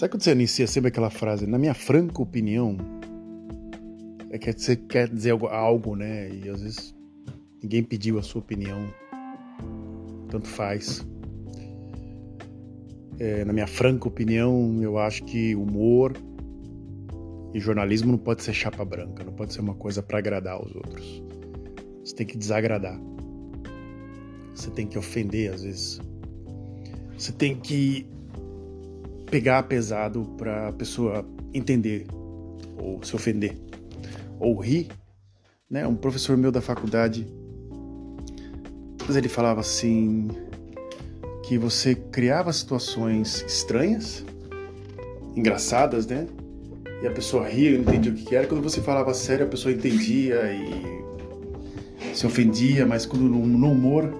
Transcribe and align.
Sabe 0.00 0.12
quando 0.12 0.22
você 0.22 0.32
inicia 0.32 0.66
sempre 0.66 0.88
aquela 0.88 1.10
frase? 1.10 1.46
Na 1.46 1.58
minha 1.58 1.74
franca 1.74 2.22
opinião, 2.22 2.74
é 4.30 4.38
que 4.38 4.50
você 4.50 4.74
quer 4.74 5.06
dizer 5.10 5.32
algo, 5.32 5.46
algo, 5.48 5.94
né? 5.94 6.30
E 6.30 6.48
às 6.48 6.62
vezes 6.62 6.96
ninguém 7.62 7.82
pediu 7.82 8.18
a 8.18 8.22
sua 8.22 8.40
opinião. 8.40 8.78
Tanto 10.30 10.48
faz. 10.48 11.06
É, 13.18 13.44
na 13.44 13.52
minha 13.52 13.66
franca 13.66 14.08
opinião, 14.08 14.78
eu 14.80 14.96
acho 14.96 15.22
que 15.24 15.54
humor 15.54 16.14
e 17.52 17.60
jornalismo 17.60 18.10
não 18.10 18.18
pode 18.18 18.42
ser 18.42 18.54
chapa 18.54 18.82
branca, 18.82 19.22
não 19.22 19.34
pode 19.34 19.52
ser 19.52 19.60
uma 19.60 19.74
coisa 19.74 20.02
para 20.02 20.16
agradar 20.16 20.64
os 20.64 20.74
outros. 20.76 21.22
Você 22.02 22.14
tem 22.14 22.26
que 22.26 22.38
desagradar. 22.38 22.98
Você 24.54 24.70
tem 24.70 24.86
que 24.86 24.96
ofender 24.96 25.52
às 25.52 25.62
vezes. 25.62 26.00
Você 27.18 27.32
tem 27.32 27.54
que 27.54 28.06
pegar 29.30 29.62
pesado 29.62 30.24
para 30.36 30.68
a 30.68 30.72
pessoa 30.72 31.24
entender 31.54 32.06
ou 32.76 33.02
se 33.02 33.14
ofender 33.14 33.56
ou 34.38 34.58
rir, 34.58 34.88
né? 35.68 35.86
Um 35.86 35.94
professor 35.94 36.36
meu 36.36 36.50
da 36.50 36.60
faculdade, 36.60 37.26
mas 39.06 39.16
ele 39.16 39.28
falava 39.28 39.60
assim 39.60 40.28
que 41.44 41.58
você 41.58 41.94
criava 41.94 42.52
situações 42.52 43.44
estranhas, 43.46 44.24
engraçadas, 45.36 46.06
né? 46.06 46.26
E 47.02 47.06
a 47.06 47.10
pessoa 47.10 47.48
ria, 47.48 47.72
não 47.72 47.80
entendia 47.80 48.12
o 48.12 48.14
que 48.14 48.36
era. 48.36 48.46
Quando 48.46 48.62
você 48.62 48.80
falava 48.80 49.12
sério, 49.14 49.46
a 49.46 49.48
pessoa 49.48 49.72
entendia 49.72 50.52
e 50.52 52.14
se 52.14 52.26
ofendia, 52.26 52.86
mas 52.86 53.06
quando 53.06 53.22
no 53.24 53.70
humor 53.70 54.12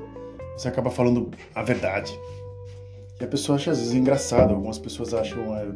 você 0.56 0.68
acaba 0.68 0.90
falando 0.90 1.30
a 1.54 1.62
verdade. 1.62 2.12
E 3.20 3.24
a 3.24 3.26
pessoa 3.26 3.56
acha 3.56 3.70
às 3.70 3.78
vezes 3.78 3.94
engraçado, 3.94 4.54
algumas 4.54 4.78
pessoas 4.78 5.12
acham 5.12 5.54
é, 5.56 5.66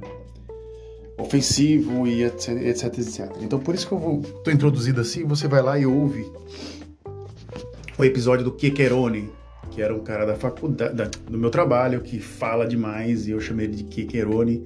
ofensivo 1.19 2.07
e 2.07 2.25
etc, 2.25 2.49
etc, 2.63 2.99
etc. 2.99 3.33
Então 3.41 3.59
por 3.59 3.75
isso 3.75 3.87
que 3.87 3.93
eu 3.93 4.23
estou 4.23 4.53
introduzido 4.53 5.01
assim, 5.01 5.25
você 5.25 5.47
vai 5.47 5.63
lá 5.63 5.79
e 5.79 5.85
ouve 5.85 6.27
o 7.99 8.05
episódio 8.05 8.45
do 8.45 8.53
Kekerone, 8.53 9.31
que 9.71 9.83
era 9.83 9.95
um 9.95 10.01
cara 10.01 10.25
da 10.25 10.35
faculdade, 10.35 10.95
da, 10.95 11.05
do 11.05 11.39
meu 11.39 11.51
trabalho, 11.51 12.01
que 12.01 12.19
fala 12.19 12.67
demais, 12.67 13.27
e 13.27 13.33
eu 13.33 13.41
chamei 13.41 13.67
ele 13.67 13.77
de 13.77 13.85
Kekerone, 13.85 14.65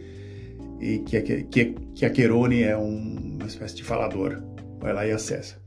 e 0.80 0.98
que, 1.00 1.20
que, 1.20 1.74
que, 1.94 2.04
a 2.06 2.10
Querone 2.10 2.62
é 2.62 2.76
um, 2.76 3.36
uma 3.36 3.46
espécie 3.46 3.74
de 3.74 3.84
falador. 3.84 4.42
Vai 4.80 4.92
lá 4.92 5.06
e 5.06 5.10
acessa. 5.10 5.60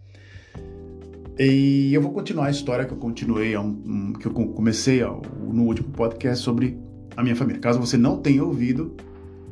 E 1.38 1.94
eu 1.94 2.02
vou 2.02 2.12
continuar 2.12 2.48
a 2.48 2.52
história 2.52 2.86
que 2.86 2.94
eu 2.94 2.98
continuei, 2.98 3.58
um, 3.58 3.81
um, 3.86 4.14
que 4.14 4.25
eu 4.25 4.31
comecei 4.31 5.02
no 5.02 5.64
último 5.64 5.90
podcast 5.90 6.44
sobre 6.44 6.78
a 7.16 7.23
minha 7.23 7.36
família. 7.36 7.62
Caso 7.62 7.80
você 7.80 7.98
não 7.98 8.17
tenha 8.17 8.44
ouvido, 8.44 8.95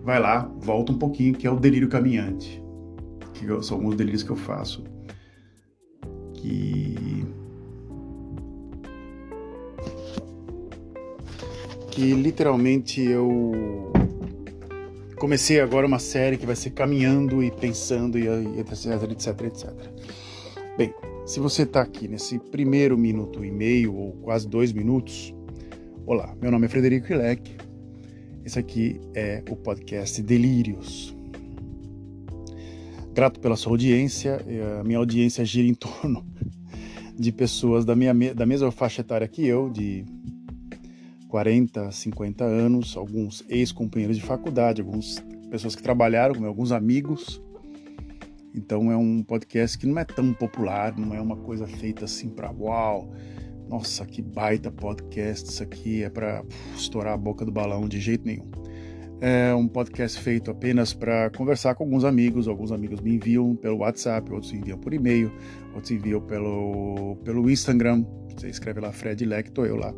vai 0.04 0.20
lá, 0.20 0.50
volta 0.60 0.92
um 0.92 0.98
pouquinho, 0.98 1.34
que 1.34 1.46
é 1.46 1.52
o 1.52 1.56
delírio 1.56 1.90
caminhante. 1.90 2.62
Que 3.34 3.46
são 3.64 3.78
alguns 3.78 3.96
delírios 3.96 4.24
que 4.24 4.30
eu 4.30 4.36
faço. 4.36 4.84
Que. 6.34 7.26
Que 11.92 12.14
literalmente 12.14 13.02
eu 13.02 13.92
comecei 15.18 15.60
agora 15.60 15.86
uma 15.86 16.00
série 16.00 16.38
que 16.38 16.46
vai 16.46 16.56
ser 16.56 16.70
caminhando 16.72 17.44
e 17.44 17.52
pensando 17.52 18.18
e 18.18 18.28
etc, 18.60 19.12
etc, 19.12 19.42
etc. 19.42 19.70
Bem, 20.78 20.94
se 21.26 21.40
você 21.42 21.64
está 21.64 21.82
aqui 21.82 22.08
nesse 22.08 22.40
primeiro 22.40 22.98
minuto 22.98 23.44
e 23.44 23.52
meio 23.52 23.94
ou 23.94 24.14
quase 24.14 24.48
dois 24.48 24.72
minutos, 24.72 25.34
olá, 26.06 26.36
meu 26.42 26.52
nome 26.52 26.66
é 26.66 26.70
Frederico 26.70 27.12
Ilek 27.12 27.70
esse 28.50 28.58
aqui 28.58 29.00
é 29.14 29.44
o 29.48 29.56
podcast 29.56 30.24
Delírios. 30.24 31.16
Grato 33.14 33.40
pela 33.40 33.56
sua 33.56 33.74
audiência. 33.74 34.40
A 34.80 34.84
minha 34.84 34.98
audiência 34.98 35.46
gira 35.46 35.68
em 35.68 35.76
torno 35.76 36.26
de 37.16 37.32
pessoas 37.32 37.86
da, 37.86 37.96
minha, 37.96 38.34
da 38.34 38.48
mesma 38.48 38.72
faixa 38.72 39.02
etária 39.02 39.28
que 39.28 39.46
eu, 39.46 39.70
de 39.70 40.04
40, 41.28 41.92
50 41.92 42.44
anos, 42.44 42.98
alguns 42.98 43.44
ex-companheiros 43.48 44.18
de 44.18 44.24
faculdade, 44.24 44.82
algumas 44.82 45.24
pessoas 45.52 45.76
que 45.76 45.84
trabalharam, 45.84 46.44
alguns 46.46 46.72
amigos. 46.72 47.40
Então 48.56 48.92
é 48.92 48.98
um 48.98 49.22
podcast 49.22 49.78
que 49.78 49.86
não 49.86 50.00
é 50.00 50.06
tão 50.06 50.34
popular, 50.34 50.98
não 50.98 51.14
é 51.14 51.22
uma 51.22 51.36
coisa 51.36 51.68
feita 51.68 52.06
assim 52.06 52.30
para 52.30 52.52
uau, 52.52 53.14
nossa, 53.70 54.04
que 54.04 54.22
baita 54.22 54.72
podcast 54.72 55.48
isso 55.48 55.62
aqui, 55.62 56.04
é 56.04 56.10
para 56.10 56.44
estourar 56.76 57.14
a 57.14 57.18
boca 57.18 57.46
do 57.46 57.52
balão 57.52 57.88
de 57.88 58.00
jeito 58.00 58.26
nenhum. 58.26 58.50
É 59.22 59.54
um 59.54 59.68
podcast 59.68 60.20
feito 60.20 60.50
apenas 60.50 60.94
para 60.94 61.30
conversar 61.32 61.76
com 61.76 61.84
alguns 61.84 62.04
amigos. 62.04 62.48
Alguns 62.48 62.72
amigos 62.72 63.02
me 63.02 63.16
enviam 63.16 63.56
pelo 63.56 63.80
WhatsApp, 63.80 64.32
outros 64.32 64.52
enviam 64.54 64.78
por 64.78 64.94
e-mail, 64.94 65.32
outros 65.74 65.92
enviam 65.92 66.22
pelo, 66.22 67.18
pelo 67.24 67.50
Instagram. 67.50 68.06
Você 68.36 68.48
escreve 68.48 68.80
lá 68.80 68.92
Fred 68.92 69.24
Leck, 69.26 69.52
tô 69.52 69.66
eu 69.66 69.76
lá. 69.76 69.94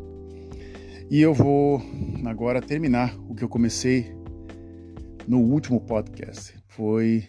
E 1.08 1.20
eu 1.20 1.32
vou 1.32 1.80
agora 2.24 2.60
terminar 2.60 3.16
o 3.28 3.34
que 3.34 3.44
eu 3.44 3.48
comecei 3.48 4.12
no 5.26 5.38
último 5.38 5.80
podcast. 5.80 6.54
Foi. 6.66 7.24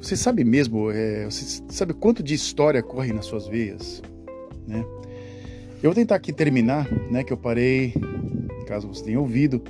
Você 0.00 0.16
sabe 0.16 0.44
mesmo, 0.44 0.90
é, 0.90 1.24
você 1.24 1.60
sabe 1.68 1.92
quanto 1.92 2.22
de 2.22 2.34
história 2.34 2.82
corre 2.82 3.12
nas 3.12 3.26
suas 3.26 3.48
veias, 3.48 4.00
né? 4.66 4.84
Eu 5.82 5.90
vou 5.90 5.94
tentar 5.94 6.14
aqui 6.14 6.32
terminar, 6.32 6.90
né, 7.10 7.22
que 7.22 7.32
eu 7.32 7.36
parei, 7.36 7.92
caso 8.66 8.88
você 8.88 9.04
tenha 9.04 9.20
ouvido, 9.20 9.62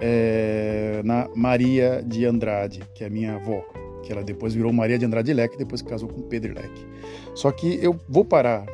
é, 0.00 1.00
na 1.04 1.26
Maria 1.34 2.04
de 2.06 2.26
Andrade, 2.26 2.82
que 2.94 3.02
é 3.02 3.08
minha 3.08 3.36
avó, 3.36 3.64
que 4.04 4.12
ela 4.12 4.22
depois 4.22 4.52
virou 4.52 4.70
Maria 4.74 4.98
de 4.98 5.06
Andrade 5.06 5.32
Leque, 5.32 5.56
depois 5.56 5.80
casou 5.80 6.06
com 6.06 6.20
Pedro 6.20 6.54
Leque. 6.54 6.86
Só 7.34 7.50
que 7.50 7.82
eu 7.82 7.98
vou 8.06 8.26
parar 8.26 8.66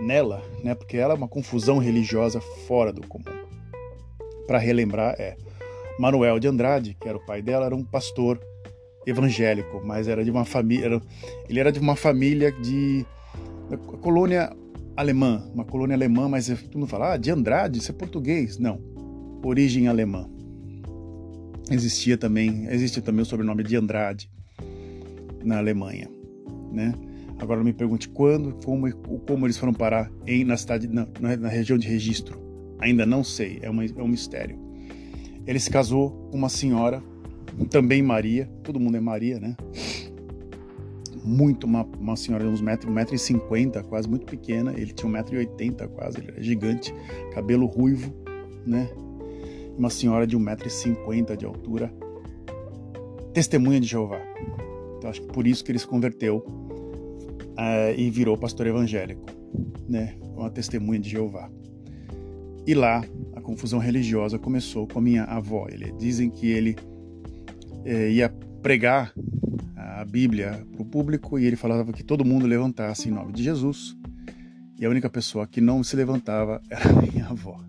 nela, 0.00 0.42
né, 0.64 0.74
porque 0.74 0.96
ela 0.96 1.12
é 1.12 1.16
uma 1.16 1.28
confusão 1.28 1.76
religiosa 1.76 2.40
fora 2.40 2.92
do 2.92 3.06
comum. 3.06 3.24
Para 4.46 4.58
relembrar, 4.58 5.14
é 5.18 5.36
Manuel 5.98 6.40
de 6.40 6.48
Andrade, 6.48 6.96
que 6.98 7.06
era 7.06 7.18
o 7.18 7.26
pai 7.26 7.42
dela, 7.42 7.66
era 7.66 7.76
um 7.76 7.84
pastor 7.84 8.40
evangélico, 9.06 9.82
mas 9.84 10.08
era 10.08 10.24
de 10.24 10.30
uma 10.30 10.46
família, 10.46 11.00
ele 11.46 11.60
era 11.60 11.70
de 11.70 11.78
uma 11.78 11.94
família 11.94 12.50
de 12.50 13.04
colônia 14.00 14.50
alemã, 14.96 15.48
uma 15.54 15.64
colônia 15.64 15.94
alemã, 15.94 16.28
mas 16.28 16.48
todo 16.48 16.78
mundo 16.78 16.88
fala, 16.88 17.14
ah, 17.14 17.16
de 17.16 17.30
Andrade, 17.30 17.78
isso 17.78 17.90
é 17.90 17.94
português. 17.94 18.58
Não, 18.58 18.80
origem 19.42 19.88
alemã. 19.88 20.28
Existia 21.70 22.18
também, 22.18 22.66
existe 22.66 23.00
também 23.00 23.22
o 23.22 23.26
sobrenome 23.26 23.62
de 23.62 23.76
Andrade 23.76 24.30
na 25.44 25.58
Alemanha, 25.58 26.10
né? 26.72 26.92
Agora 27.38 27.58
não 27.58 27.64
me 27.64 27.72
pergunte 27.72 28.08
quando, 28.08 28.52
como, 28.64 28.92
como 29.26 29.46
eles 29.46 29.56
foram 29.56 29.72
parar 29.72 30.10
em, 30.26 30.44
na 30.44 30.56
cidade, 30.56 30.86
na, 30.88 31.06
na 31.38 31.48
região 31.48 31.78
de 31.78 31.88
registro. 31.88 32.38
Ainda 32.78 33.06
não 33.06 33.24
sei, 33.24 33.58
é, 33.62 33.70
uma, 33.70 33.84
é 33.84 34.02
um 34.02 34.08
mistério. 34.08 34.58
Ele 35.46 35.58
se 35.58 35.70
casou 35.70 36.10
com 36.30 36.36
uma 36.36 36.48
senhora, 36.48 37.02
também 37.70 38.02
Maria, 38.02 38.46
todo 38.62 38.78
mundo 38.78 38.96
é 38.96 39.00
Maria, 39.00 39.40
né? 39.40 39.56
Muito, 41.24 41.64
uma, 41.64 41.84
uma 41.98 42.16
senhora 42.16 42.44
de 42.44 42.50
uns 42.50 42.60
metros, 42.60 42.90
um 42.90 42.94
metro 42.94 43.14
e 43.14 43.18
cinquenta, 43.18 43.82
quase 43.82 44.08
muito 44.08 44.26
pequena, 44.26 44.72
ele 44.72 44.92
tinha 44.92 45.08
um 45.08 45.12
metro 45.12 45.34
e 45.34 45.38
oitenta 45.38 45.86
quase, 45.88 46.18
ele 46.18 46.30
era 46.32 46.42
gigante, 46.42 46.94
cabelo 47.32 47.66
ruivo, 47.66 48.12
né? 48.66 48.88
Uma 49.76 49.90
senhora 49.90 50.26
de 50.26 50.36
um 50.36 50.40
metro 50.40 50.66
e 50.66 50.70
cinquenta 50.70 51.36
de 51.36 51.44
altura, 51.44 51.92
testemunha 53.32 53.80
de 53.80 53.86
Jeová. 53.86 54.20
Então 54.98 55.08
acho 55.08 55.22
que 55.22 55.28
por 55.28 55.46
isso 55.46 55.64
que 55.64 55.72
ele 55.72 55.78
se 55.78 55.86
converteu 55.86 56.38
uh, 56.38 57.94
e 57.96 58.10
virou 58.10 58.36
pastor 58.36 58.66
evangélico, 58.66 59.26
né? 59.88 60.16
Uma 60.36 60.50
testemunha 60.50 60.98
de 60.98 61.08
Jeová. 61.10 61.50
E 62.66 62.74
lá 62.74 63.02
a 63.34 63.40
confusão 63.40 63.78
religiosa 63.78 64.38
começou 64.38 64.86
com 64.86 64.98
a 64.98 65.02
minha 65.02 65.24
avó. 65.24 65.66
Ele, 65.70 65.92
dizem 65.92 66.30
que 66.30 66.50
ele 66.50 66.76
eh, 67.84 68.10
ia 68.10 68.28
pregar 68.62 69.12
a 70.00 70.04
Bíblia 70.04 70.66
para 70.72 70.82
o 70.82 70.84
público 70.84 71.38
e 71.38 71.44
ele 71.44 71.56
falava 71.56 71.92
que 71.92 72.02
todo 72.02 72.24
mundo 72.24 72.46
levantasse 72.46 73.08
em 73.08 73.12
nome 73.12 73.32
de 73.32 73.42
Jesus. 73.42 73.96
E 74.78 74.86
a 74.86 74.88
única 74.88 75.10
pessoa 75.10 75.46
que 75.46 75.60
não 75.60 75.84
se 75.84 75.94
levantava 75.94 76.62
era 76.70 76.88
a 76.88 77.02
minha 77.02 77.26
avó. 77.26 77.60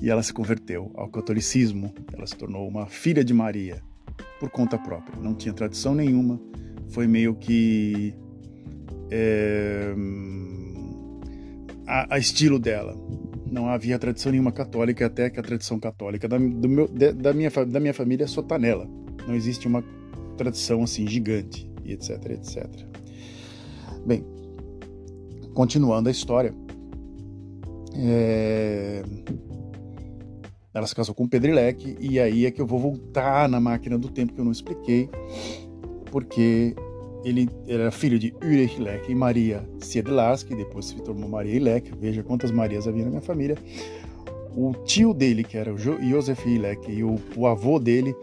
E 0.00 0.08
ela 0.08 0.22
se 0.22 0.32
converteu 0.32 0.92
ao 0.94 1.08
catolicismo, 1.08 1.92
ela 2.12 2.26
se 2.26 2.36
tornou 2.36 2.68
uma 2.68 2.86
filha 2.86 3.24
de 3.24 3.34
Maria 3.34 3.82
por 4.38 4.48
conta 4.50 4.78
própria. 4.78 5.20
Não 5.20 5.34
tinha 5.34 5.52
tradição 5.52 5.94
nenhuma, 5.94 6.40
foi 6.88 7.06
meio 7.06 7.34
que 7.34 8.14
é, 9.10 9.92
a, 11.86 12.14
a, 12.14 12.18
estilo 12.18 12.58
dela. 12.58 12.96
Não 13.50 13.68
havia 13.68 13.98
tradição 13.98 14.32
nenhuma 14.32 14.52
católica, 14.52 15.06
até 15.06 15.30
que 15.30 15.38
a 15.38 15.42
tradição 15.42 15.78
católica 15.78 16.28
da, 16.28 16.38
meu, 16.38 16.88
da, 16.88 17.32
minha, 17.32 17.50
da 17.50 17.80
minha 17.80 17.94
família 17.94 18.26
só 18.26 18.40
está 18.40 18.58
nela. 18.58 18.88
Não 19.26 19.34
existe 19.34 19.66
uma 19.66 19.82
tradição 20.34 20.82
assim 20.82 21.06
gigante 21.06 21.70
e 21.84 21.92
etc, 21.92 22.30
etc. 22.30 22.66
Bem, 24.06 24.24
continuando 25.54 26.08
a 26.08 26.12
história, 26.12 26.54
é... 27.94 29.02
ela 30.74 30.86
se 30.86 30.94
casou 30.94 31.14
com 31.14 31.28
Pedro 31.28 31.50
Ilek, 31.50 31.96
e 32.00 32.18
aí 32.18 32.46
é 32.46 32.50
que 32.50 32.60
eu 32.60 32.66
vou 32.66 32.78
voltar 32.78 33.48
na 33.48 33.60
máquina 33.60 33.96
do 33.96 34.08
tempo 34.08 34.34
que 34.34 34.40
eu 34.40 34.44
não 34.44 34.52
expliquei, 34.52 35.08
porque 36.10 36.74
ele 37.24 37.48
era 37.66 37.90
filho 37.90 38.18
de 38.18 38.34
Ulrich 38.42 38.78
Ilek 38.78 39.10
e 39.10 39.14
Maria 39.14 39.66
Siedlarski, 39.80 40.50
que 40.50 40.56
depois 40.56 40.86
se 40.86 40.96
tornou 40.96 41.28
Maria 41.28 41.54
Ilek, 41.54 41.92
veja 41.98 42.22
quantas 42.22 42.50
Marias 42.50 42.86
havia 42.86 43.04
na 43.04 43.10
minha 43.10 43.22
família. 43.22 43.56
O 44.56 44.72
tio 44.84 45.12
dele, 45.12 45.42
que 45.42 45.56
era 45.56 45.72
o 45.72 45.78
Josef 45.78 46.48
Ilek, 46.48 46.92
e 46.92 47.02
o, 47.02 47.18
o 47.34 47.46
avô 47.46 47.78
dele, 47.78 48.14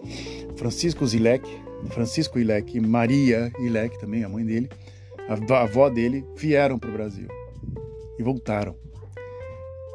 Francisco 0.55 1.05
Zilek, 1.05 1.49
Francisco 1.89 2.39
Ilek 2.39 2.77
e 2.77 2.81
Maria 2.81 3.51
Ilek, 3.59 3.99
também 3.99 4.23
a 4.23 4.29
mãe 4.29 4.45
dele, 4.45 4.69
a 5.27 5.61
avó 5.61 5.89
dele, 5.89 6.25
vieram 6.35 6.77
para 6.77 6.89
o 6.89 6.93
Brasil 6.93 7.27
e 8.17 8.23
voltaram. 8.23 8.75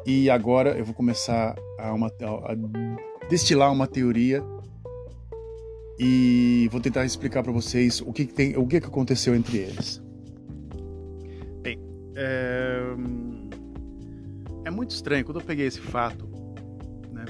E 0.05 0.29
agora 0.29 0.77
eu 0.77 0.85
vou 0.85 0.93
começar 0.93 1.55
a, 1.77 1.93
uma, 1.93 2.07
a 2.07 3.27
destilar 3.29 3.71
uma 3.71 3.87
teoria 3.87 4.43
e 5.99 6.69
vou 6.71 6.79
tentar 6.79 7.05
explicar 7.05 7.43
para 7.43 7.51
vocês 7.51 8.01
o 8.01 8.13
que, 8.13 8.25
que, 8.25 8.33
tem, 8.33 8.57
o 8.57 8.67
que, 8.67 8.79
que 8.79 8.87
aconteceu 8.87 9.35
entre 9.35 9.57
eles. 9.57 10.01
Bem, 11.61 11.77
é... 12.15 12.95
é 14.65 14.69
muito 14.69 14.91
estranho 14.91 15.25
quando 15.25 15.39
eu 15.39 15.45
peguei 15.45 15.65
esse 15.65 15.81
fato, 15.81 16.25
né, 17.11 17.25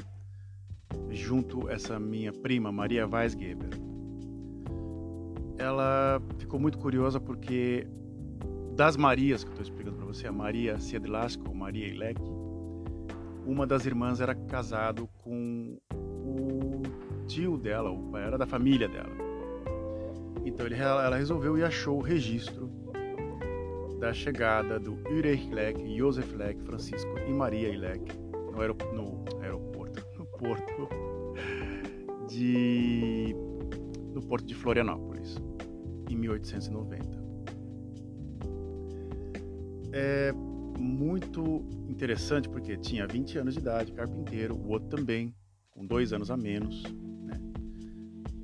junto 1.10 1.70
essa 1.70 2.00
minha 2.00 2.32
prima 2.32 2.72
Maria 2.72 3.08
Weisgeber. 3.08 3.87
Ela 5.68 6.22
ficou 6.38 6.58
muito 6.58 6.78
curiosa 6.78 7.20
porque 7.20 7.86
das 8.74 8.96
Marias 8.96 9.44
que 9.44 9.50
eu 9.50 9.54
estou 9.54 9.64
explicando 9.64 9.98
para 9.98 10.06
você, 10.06 10.26
a 10.26 10.32
Maria 10.32 10.80
Siedlasko, 10.80 11.54
Maria 11.54 11.88
Ilek, 11.88 12.22
uma 13.46 13.68
das 13.68 13.86
irmãs 13.86 14.22
era 14.22 14.34
casado 14.34 15.10
com 15.18 15.78
o 15.94 16.84
tio 17.28 17.58
dela, 17.58 17.92
o 17.92 18.02
pai 18.12 18.24
era 18.24 18.38
da 18.38 18.46
família 18.46 18.88
dela. 18.88 19.12
Então 20.46 20.66
ele, 20.66 20.76
ela 20.76 21.18
resolveu 21.18 21.58
e 21.58 21.64
achou 21.66 21.98
o 21.98 22.02
registro 22.02 22.72
da 24.00 24.14
chegada 24.14 24.80
do 24.80 24.94
Ulrich 25.12 25.50
Leck, 25.54 25.98
Josef 25.98 26.34
Leck, 26.34 26.64
Francisco 26.64 27.12
e 27.28 27.34
Maria 27.34 27.78
Leck 27.78 28.18
no, 28.54 28.62
aerop 28.62 28.82
no 28.94 29.26
aeroporto, 29.42 30.02
no 30.18 30.26
porto 30.26 30.88
de 32.30 33.36
no 34.14 34.22
porto 34.22 34.46
de 34.46 34.56
Florianópolis 34.56 35.07
1890. 36.18 37.28
É, 39.92 40.32
muito 40.78 41.66
interessante 41.88 42.48
porque 42.50 42.78
tinha 42.78 43.08
20 43.08 43.40
anos 43.40 43.54
de 43.54 43.60
idade, 43.60 43.92
carpinteiro, 43.92 44.56
o 44.56 44.70
outro 44.70 44.90
também, 44.90 45.34
com 45.72 45.86
dois 45.86 46.14
anos 46.14 46.30
a 46.30 46.38
menos, 46.38 46.84
né? 47.24 47.40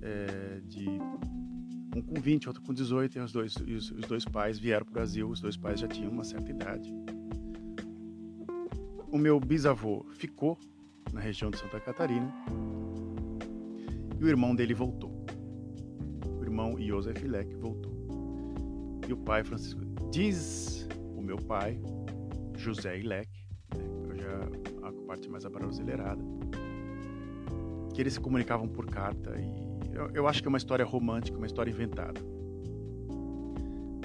É, 0.01 0.61
de 0.65 0.87
um 1.95 2.01
com 2.01 2.19
20, 2.19 2.47
outro 2.47 2.63
com 2.63 2.73
18, 2.73 3.17
e 3.17 3.21
os 3.21 3.31
dois, 3.31 3.55
os, 3.55 3.91
os 3.91 4.07
dois 4.07 4.25
pais 4.25 4.57
vieram 4.57 4.85
para 4.85 4.91
o 4.91 4.93
Brasil, 4.93 5.29
os 5.29 5.39
dois 5.39 5.55
pais 5.55 5.79
já 5.79 5.87
tinham 5.87 6.11
uma 6.11 6.23
certa 6.23 6.49
idade. 6.49 6.91
O 9.11 9.17
meu 9.17 9.39
bisavô 9.39 10.03
ficou 10.11 10.57
na 11.11 11.19
região 11.19 11.51
de 11.51 11.59
Santa 11.59 11.79
Catarina 11.79 12.33
e 14.19 14.23
o 14.23 14.27
irmão 14.27 14.55
dele 14.55 14.73
voltou. 14.73 15.12
Irmão 16.53 16.79
Josef 16.79 17.27
Leck 17.27 17.55
voltou. 17.55 17.91
E 19.09 19.11
o 19.11 19.17
pai 19.17 19.43
Francisco 19.43 19.81
diz 20.11 20.87
o 21.17 21.21
meu 21.21 21.35
pai 21.35 21.81
José 22.55 22.99
Ilek, 22.99 23.27
né, 23.75 23.83
eu 24.07 24.15
já 24.15 24.87
a 24.87 24.93
parte 25.07 25.27
mais 25.27 25.47
abrasileirada, 25.47 26.23
que 27.91 27.99
eles 27.99 28.13
se 28.13 28.19
comunicavam 28.19 28.67
por 28.67 28.85
carta 28.85 29.33
e 29.35 29.95
eu, 29.97 30.11
eu 30.13 30.27
acho 30.27 30.43
que 30.43 30.47
é 30.47 30.49
uma 30.49 30.59
história 30.59 30.85
romântica, 30.85 31.35
uma 31.35 31.47
história 31.47 31.71
inventada. 31.71 32.21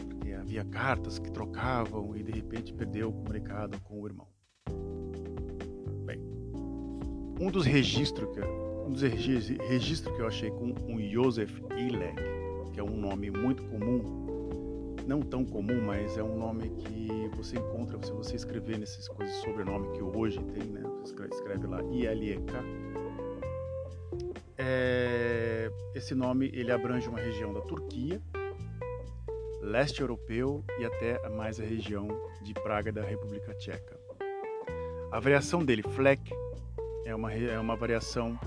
Porque 0.08 0.32
havia 0.32 0.64
cartas 0.64 1.18
que 1.18 1.30
trocavam 1.30 2.16
e 2.16 2.22
de 2.22 2.32
repente 2.32 2.72
perdeu 2.72 3.10
o 3.10 3.12
comunicado 3.12 3.78
com 3.82 4.00
o 4.00 4.06
irmão. 4.06 4.26
Bem, 6.06 6.18
um 7.38 7.50
dos 7.50 7.66
registros 7.66 8.32
que 8.32 8.40
um 8.40 8.90
dos 8.90 9.02
registros 9.02 10.16
que 10.16 10.22
eu 10.22 10.26
achei 10.26 10.50
com 10.50 10.74
um 10.88 10.98
Joseph 11.10 11.60
Ilek, 11.76 12.37
que 12.78 12.80
é 12.80 12.84
um 12.84 12.96
nome 12.96 13.28
muito 13.28 13.64
comum 13.64 14.94
não 15.04 15.20
tão 15.20 15.44
comum, 15.44 15.84
mas 15.84 16.16
é 16.16 16.22
um 16.22 16.38
nome 16.38 16.70
que 16.70 17.28
você 17.36 17.56
encontra 17.56 18.00
se 18.04 18.12
você 18.12 18.36
escrever 18.36 18.78
nesses 18.78 19.08
coisas 19.08 19.34
sobrenome 19.36 19.90
que 19.96 20.02
hoje 20.02 20.38
tem, 20.52 20.62
né? 20.62 20.82
Você 21.00 21.14
escreve 21.32 21.66
lá 21.66 21.82
ILEK. 21.82 22.44
É, 24.56 25.72
esse 25.92 26.14
nome 26.14 26.52
ele 26.54 26.70
abrange 26.70 27.08
uma 27.08 27.18
região 27.18 27.52
da 27.52 27.62
Turquia, 27.62 28.20
leste 29.60 30.00
europeu 30.00 30.62
e 30.78 30.84
até 30.84 31.28
mais 31.30 31.58
a 31.58 31.64
região 31.64 32.06
de 32.42 32.54
Praga 32.54 32.92
da 32.92 33.02
República 33.02 33.54
Tcheca. 33.54 33.98
A 35.10 35.18
variação 35.18 35.64
dele, 35.64 35.82
Fleck, 35.82 36.30
é 37.04 37.12
uma, 37.12 37.32
é 37.32 37.58
uma 37.58 37.74
variação 37.74 38.38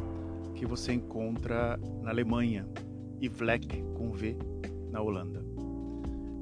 que 0.56 0.66
você 0.66 0.94
encontra 0.94 1.78
na 2.02 2.12
Alemanha 2.12 2.66
e 3.22 3.30
Vlek 3.30 3.84
com 3.96 4.12
V 4.12 4.36
na 4.92 5.02
Holanda 5.02 5.52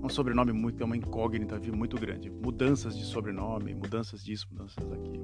um 0.02 0.10
sobrenome 0.10 0.52
muito, 0.54 0.81
é 0.81 0.86
uma 0.86 0.96
incógnita 0.96 1.60
muito 1.76 1.98
grande. 1.98 2.30
Mudanças 2.30 2.98
de 2.98 3.04
sobrenome, 3.06 3.74
mudanças 3.74 4.24
disso, 4.24 4.48
mudanças 4.52 4.84
daquilo. 4.86 5.24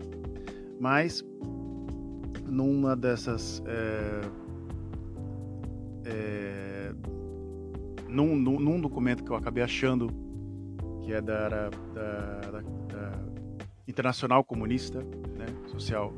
Mas, 0.79 1.23
numa 2.45 2.95
dessas. 2.95 3.63
É, 3.65 4.21
é, 6.05 6.93
num, 8.09 8.35
num, 8.35 8.59
num, 8.59 8.79
documento 8.79 9.23
que 9.23 9.31
eu 9.31 9.35
acabei 9.35 9.63
achando, 9.63 10.07
que 11.01 11.13
é 11.13 11.21
da, 11.21 11.49
da, 11.49 11.69
da, 11.69 12.61
da 12.61 13.11
Internacional 13.87 14.43
Comunista 14.43 14.99
né, 15.37 15.45
Social, 15.67 16.13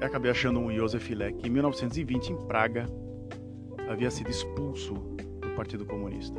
eu 0.00 0.06
acabei 0.06 0.30
achando 0.30 0.58
um 0.60 0.74
Josef 0.74 1.14
que 1.38 1.46
em 1.46 1.50
1920, 1.50 2.32
em 2.32 2.46
Praga, 2.46 2.86
havia 3.88 4.10
sido 4.10 4.30
expulso 4.30 4.94
do 4.94 5.54
Partido 5.54 5.84
Comunista. 5.84 6.38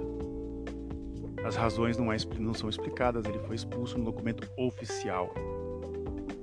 As 1.43 1.55
razões 1.55 1.97
não, 1.97 2.11
é, 2.11 2.17
não 2.39 2.53
são 2.53 2.69
explicadas, 2.69 3.25
ele 3.25 3.39
foi 3.39 3.55
expulso 3.55 3.97
no 3.97 4.05
documento 4.05 4.49
oficial. 4.57 5.33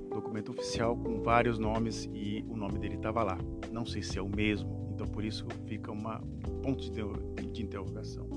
Documento 0.09 0.51
oficial 0.51 0.97
com 0.97 1.21
vários 1.21 1.59
nomes 1.59 2.09
e 2.13 2.43
o 2.49 2.55
nome 2.55 2.79
dele 2.79 2.95
estava 2.95 3.23
lá. 3.23 3.37
Não 3.71 3.85
sei 3.85 4.01
se 4.01 4.17
é 4.17 4.21
o 4.21 4.29
mesmo, 4.29 4.89
então 4.93 5.05
por 5.05 5.23
isso 5.23 5.45
fica 5.67 5.91
uma, 5.91 6.21
um 6.21 6.61
ponto 6.61 6.89
de, 6.89 7.01
de 7.51 7.61
interrogação. 7.61 8.27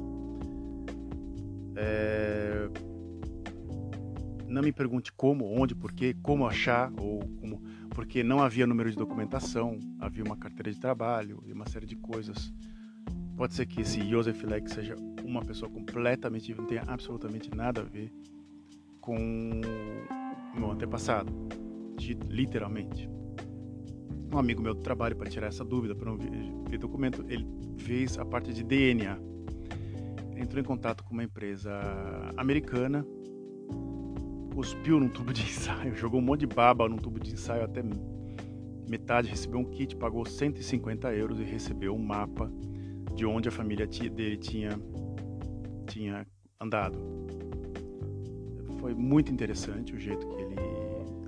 É... 1.77 2.69
Não 4.47 4.63
me 4.63 4.73
pergunte 4.73 5.13
como, 5.13 5.47
onde, 5.47 5.75
porquê, 5.75 6.15
como 6.23 6.47
achar 6.47 6.93
ou 6.99 7.21
como, 7.41 7.63
porque 7.99 8.23
não 8.23 8.41
havia 8.41 8.65
número 8.65 8.89
de 8.89 8.97
documentação, 8.97 9.77
havia 9.99 10.23
uma 10.23 10.37
carteira 10.37 10.71
de 10.71 10.79
trabalho 10.79 11.43
e 11.45 11.53
uma 11.53 11.69
série 11.69 11.85
de 11.85 11.97
coisas 11.97 12.53
Pode 13.37 13.55
ser 13.55 13.67
que 13.67 13.81
esse 13.81 14.01
Joseph 14.09 14.41
Leck 14.45 14.71
seja 14.71 14.95
uma 15.25 15.45
pessoa 15.45 15.69
completamente, 15.69 16.55
não 16.55 16.65
tenha 16.65 16.85
absolutamente 16.87 17.53
nada 17.53 17.81
a 17.81 17.85
ver 17.85 18.13
com 19.01 19.19
meu 20.55 20.71
antepassado, 20.71 21.33
literalmente. 22.29 23.11
Um 24.33 24.39
amigo 24.39 24.63
meu 24.63 24.75
do 24.75 24.81
trabalho, 24.81 25.17
para 25.17 25.29
tirar 25.29 25.49
essa 25.49 25.65
dúvida, 25.65 25.95
para 25.97 26.09
não 26.09 26.17
ver 26.69 26.79
documento, 26.79 27.25
ele 27.29 27.45
fez 27.79 28.17
a 28.17 28.25
parte 28.25 28.53
de 28.53 28.63
DNA. 28.63 29.19
Entrou 30.37 30.61
em 30.61 30.65
contato 30.65 31.03
com 31.03 31.15
uma 31.15 31.25
empresa 31.25 31.73
americana, 32.37 33.05
cuspiu 34.59 34.99
num 34.99 35.09
tubo 35.09 35.33
de 35.33 35.43
ensaio, 35.47 35.95
jogou 35.95 36.19
um 36.19 36.25
monte 36.25 36.41
de 36.41 36.49
baba 36.49 36.89
num 36.89 36.97
tubo 36.97 37.21
de 37.21 37.33
ensaio 37.33 37.63
até 37.63 37.81
metade, 38.89 39.29
recebeu 39.29 39.61
um 39.61 39.65
kit, 39.65 39.95
pagou 39.95 40.27
150 40.27 41.15
euros 41.15 41.39
e 41.39 41.45
recebeu 41.45 41.95
um 41.95 42.03
mapa 42.03 42.51
de 43.15 43.25
onde 43.25 43.49
a 43.49 43.53
família 43.53 43.87
dele 43.87 44.37
tinha, 44.37 44.71
tinha 45.87 46.27
andado. 46.61 46.99
Foi 48.81 48.97
muito 48.97 49.31
interessante 49.31 49.95
o 49.95 49.99
jeito 49.99 50.27
que 50.27 50.43
ele. 50.43 50.57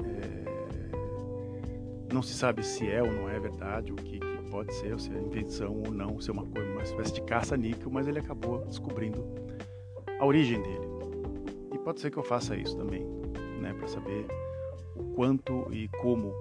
É, 0.06 0.44
não 2.12 2.22
se 2.22 2.34
sabe 2.34 2.66
se 2.66 2.84
é 2.88 3.00
ou 3.00 3.12
não 3.12 3.28
é 3.28 3.38
verdade, 3.38 3.92
o 3.92 3.94
que, 3.94 4.18
que 4.18 4.50
pode 4.50 4.74
ser, 4.74 4.98
se 4.98 5.08
é 5.14 5.20
invenção 5.20 5.80
ou 5.86 5.92
não, 5.92 6.20
se 6.20 6.30
é 6.30 6.32
uma 6.32 6.46
coisa, 6.46 6.68
uma 6.72 6.82
espécie 6.82 7.14
de 7.14 7.22
caça-níquel, 7.22 7.92
mas 7.92 8.08
ele 8.08 8.18
acabou 8.18 8.64
descobrindo 8.66 9.24
a 10.18 10.26
origem 10.26 10.60
dele. 10.60 10.90
E 11.72 11.78
pode 11.78 12.00
ser 12.00 12.10
que 12.10 12.16
eu 12.16 12.24
faça 12.24 12.56
isso 12.56 12.76
também, 12.76 13.19
né, 13.60 13.72
para 13.74 13.86
saber 13.86 14.26
o 14.96 15.04
quanto 15.14 15.72
e 15.72 15.88
como 16.00 16.34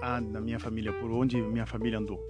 a, 0.00 0.20
na 0.20 0.40
minha 0.40 0.58
família, 0.58 0.92
por 0.92 1.10
onde 1.10 1.40
minha 1.40 1.66
família 1.66 1.98
andou. 1.98 2.20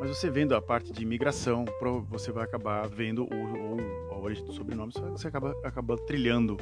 Mas 0.00 0.08
você 0.08 0.28
vendo 0.28 0.54
a 0.54 0.60
parte 0.60 0.92
de 0.92 1.02
imigração, 1.02 1.64
você 2.08 2.32
vai 2.32 2.44
acabar 2.44 2.86
vendo 2.88 3.24
o, 3.24 4.12
a 4.12 4.18
origem 4.18 4.44
do 4.44 4.52
sobrenome, 4.52 4.92
você 4.92 5.28
acaba, 5.28 5.54
acaba 5.62 5.96
trilhando 5.98 6.56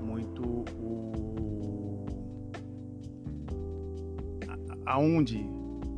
muito 0.00 0.42
o, 0.78 2.06
aonde 4.86 5.44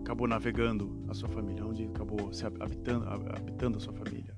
acabou 0.01 0.29
navegando 0.29 1.05
a 1.09 1.15
sua 1.15 1.29
família, 1.29 1.63
aonde 1.63 1.85
acabou 1.85 2.33
se 2.33 2.47
habitando, 2.47 3.09
habitando 3.09 3.79
a 3.79 3.81
sua 3.81 3.93
família, 3.93 4.35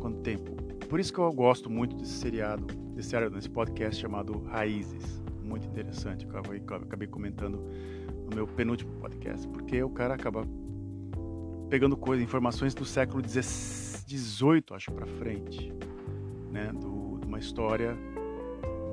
quanto 0.00 0.20
tempo. 0.20 0.54
Por 0.88 1.00
isso 1.00 1.12
que 1.12 1.18
eu 1.18 1.32
gosto 1.32 1.68
muito 1.68 1.96
desse 1.96 2.12
seriado, 2.12 2.66
desse, 2.94 3.30
desse 3.30 3.50
podcast 3.50 4.00
chamado 4.00 4.38
Raízes, 4.44 5.22
muito 5.42 5.66
interessante, 5.66 6.26
eu 6.26 6.76
acabei 6.76 7.06
comentando 7.06 7.62
no 8.28 8.34
meu 8.34 8.46
penúltimo 8.46 8.92
podcast, 8.94 9.46
porque 9.48 9.82
o 9.82 9.90
cara 9.90 10.14
acaba 10.14 10.46
pegando 11.68 11.96
coisas, 11.96 12.24
informações 12.24 12.74
do 12.74 12.84
século 12.84 13.22
XVIII, 13.26 14.64
acho, 14.72 14.92
para 14.92 15.06
frente, 15.06 15.72
né, 16.50 16.72
do, 16.72 17.18
de 17.18 17.26
uma 17.26 17.38
história 17.38 17.96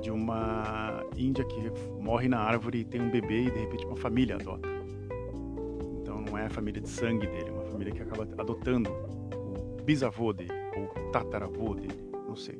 de 0.02 0.10
uma 0.10 1.04
índia 1.16 1.44
que 1.44 1.70
morre 2.00 2.28
na 2.28 2.40
árvore 2.40 2.80
e 2.80 2.84
tem 2.84 3.00
um 3.00 3.08
bebê 3.08 3.44
e 3.44 3.50
de 3.50 3.60
repente 3.60 3.86
uma 3.86 3.96
família 3.96 4.34
adota. 4.34 4.68
Então 6.00 6.20
não 6.20 6.36
é 6.36 6.46
a 6.46 6.50
família 6.50 6.82
de 6.82 6.88
sangue 6.88 7.26
dele, 7.28 7.48
é 7.48 7.52
uma 7.52 7.64
família 7.64 7.92
que 7.92 8.02
acaba 8.02 8.24
adotando 8.36 8.90
o 8.90 9.82
bisavô 9.84 10.32
dele 10.32 10.52
ou 10.76 10.88
tataravô 11.12 11.74
dele, 11.76 12.10
não 12.26 12.34
sei. 12.34 12.58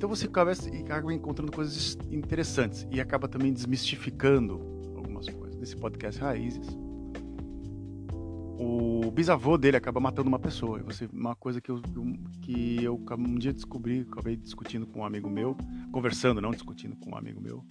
Então 0.00 0.08
você 0.08 0.24
acaba, 0.24 0.50
acaba 0.50 1.12
encontrando 1.12 1.52
coisas 1.52 1.98
interessantes 2.10 2.86
e 2.90 3.02
acaba 3.02 3.28
também 3.28 3.52
desmistificando 3.52 4.58
algumas 4.96 5.28
coisas. 5.28 5.60
Nesse 5.60 5.76
podcast 5.76 6.18
Raízes, 6.18 6.66
o 8.58 9.10
bisavô 9.10 9.58
dele 9.58 9.76
acaba 9.76 10.00
matando 10.00 10.30
uma 10.30 10.38
pessoa. 10.38 10.80
E 10.80 10.82
você, 10.82 11.06
uma 11.12 11.36
coisa 11.36 11.60
que 11.60 11.70
eu, 11.70 11.82
que 12.40 12.82
eu 12.82 12.98
um 13.18 13.34
dia 13.34 13.52
descobri, 13.52 14.06
acabei 14.10 14.36
discutindo 14.36 14.86
com 14.86 15.00
um 15.00 15.04
amigo 15.04 15.28
meu, 15.28 15.54
conversando, 15.92 16.40
não 16.40 16.52
discutindo 16.52 16.96
com 16.96 17.10
um 17.10 17.14
amigo 17.14 17.38
meu, 17.38 17.62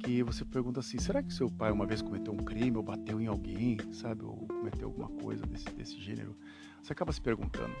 que 0.00 0.22
você 0.22 0.44
pergunta 0.44 0.80
assim: 0.80 0.98
será 0.98 1.22
que 1.22 1.32
seu 1.32 1.48
pai 1.48 1.72
uma 1.72 1.86
vez 1.86 2.02
cometeu 2.02 2.34
um 2.34 2.44
crime 2.44 2.76
ou 2.76 2.82
bateu 2.82 3.22
em 3.22 3.26
alguém, 3.26 3.78
sabe, 3.90 4.22
ou 4.22 4.46
cometeu 4.48 4.88
alguma 4.88 5.08
coisa 5.08 5.46
desse, 5.46 5.70
desse 5.70 5.98
gênero? 5.98 6.36
Você 6.82 6.92
acaba 6.92 7.10
se 7.10 7.22
perguntando. 7.22 7.72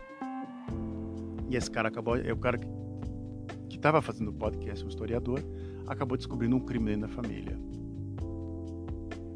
E 1.50 1.56
esse 1.56 1.70
cara 1.70 1.88
acabou, 1.88 2.16
é 2.16 2.32
o 2.32 2.38
cara 2.38 2.56
que 2.56 2.83
estava 3.84 4.00
fazendo 4.00 4.32
podcast, 4.32 4.82
um 4.82 4.88
historiador, 4.88 5.40
acabou 5.86 6.16
descobrindo 6.16 6.56
um 6.56 6.60
crime 6.60 6.86
dentro 6.86 7.02
da 7.02 7.08
família. 7.08 7.58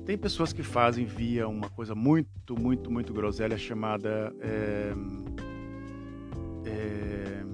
Tem 0.07 0.17
pessoas 0.17 0.55
que 0.55 0.63
fazem 0.63 1.05
via 1.05 1.47
uma 1.47 1.69
coisa 1.69 1.95
muito, 1.95 2.59
muito, 2.59 2.91
muito 2.91 3.13
groselha 3.13 3.59
chamada 3.59 4.35
é, 4.41 4.95
é, 6.65 7.45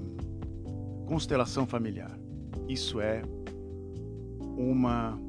constelação 1.05 1.67
familiar. 1.67 2.17
Isso 2.69 3.01
é 3.01 3.23
uma 4.57 5.21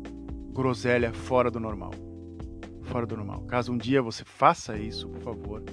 groselha 0.53 1.11
fora 1.13 1.49
do 1.49 1.59
normal. 1.59 1.89
Fora 2.83 3.07
do 3.07 3.17
normal. 3.17 3.41
Caso 3.47 3.73
um 3.73 3.77
dia 3.77 4.03
você 4.03 4.23
faça 4.23 4.77
isso, 4.77 5.09
por 5.09 5.21
favor, 5.21 5.63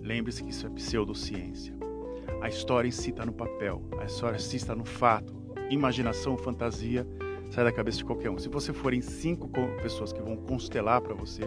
lembre-se 0.00 0.42
que 0.42 0.48
isso 0.48 0.66
é 0.66 0.70
pseudociência. 0.70 1.76
A 2.44 2.48
história 2.50 2.86
em 2.86 2.90
si 2.90 3.08
está 3.08 3.24
no 3.24 3.32
papel, 3.32 3.80
a 3.98 4.04
história 4.04 4.36
em 4.36 4.38
si 4.38 4.56
está 4.56 4.74
no 4.74 4.84
fato. 4.84 5.34
Imaginação, 5.70 6.36
fantasia 6.36 7.06
sai 7.50 7.64
da 7.64 7.72
cabeça 7.72 7.96
de 7.96 8.04
qualquer 8.04 8.28
um. 8.28 8.36
Se 8.36 8.50
você 8.50 8.70
forem 8.70 9.00
cinco 9.00 9.48
pessoas 9.80 10.12
que 10.12 10.20
vão 10.20 10.36
constelar 10.36 11.00
para 11.00 11.14
você, 11.14 11.40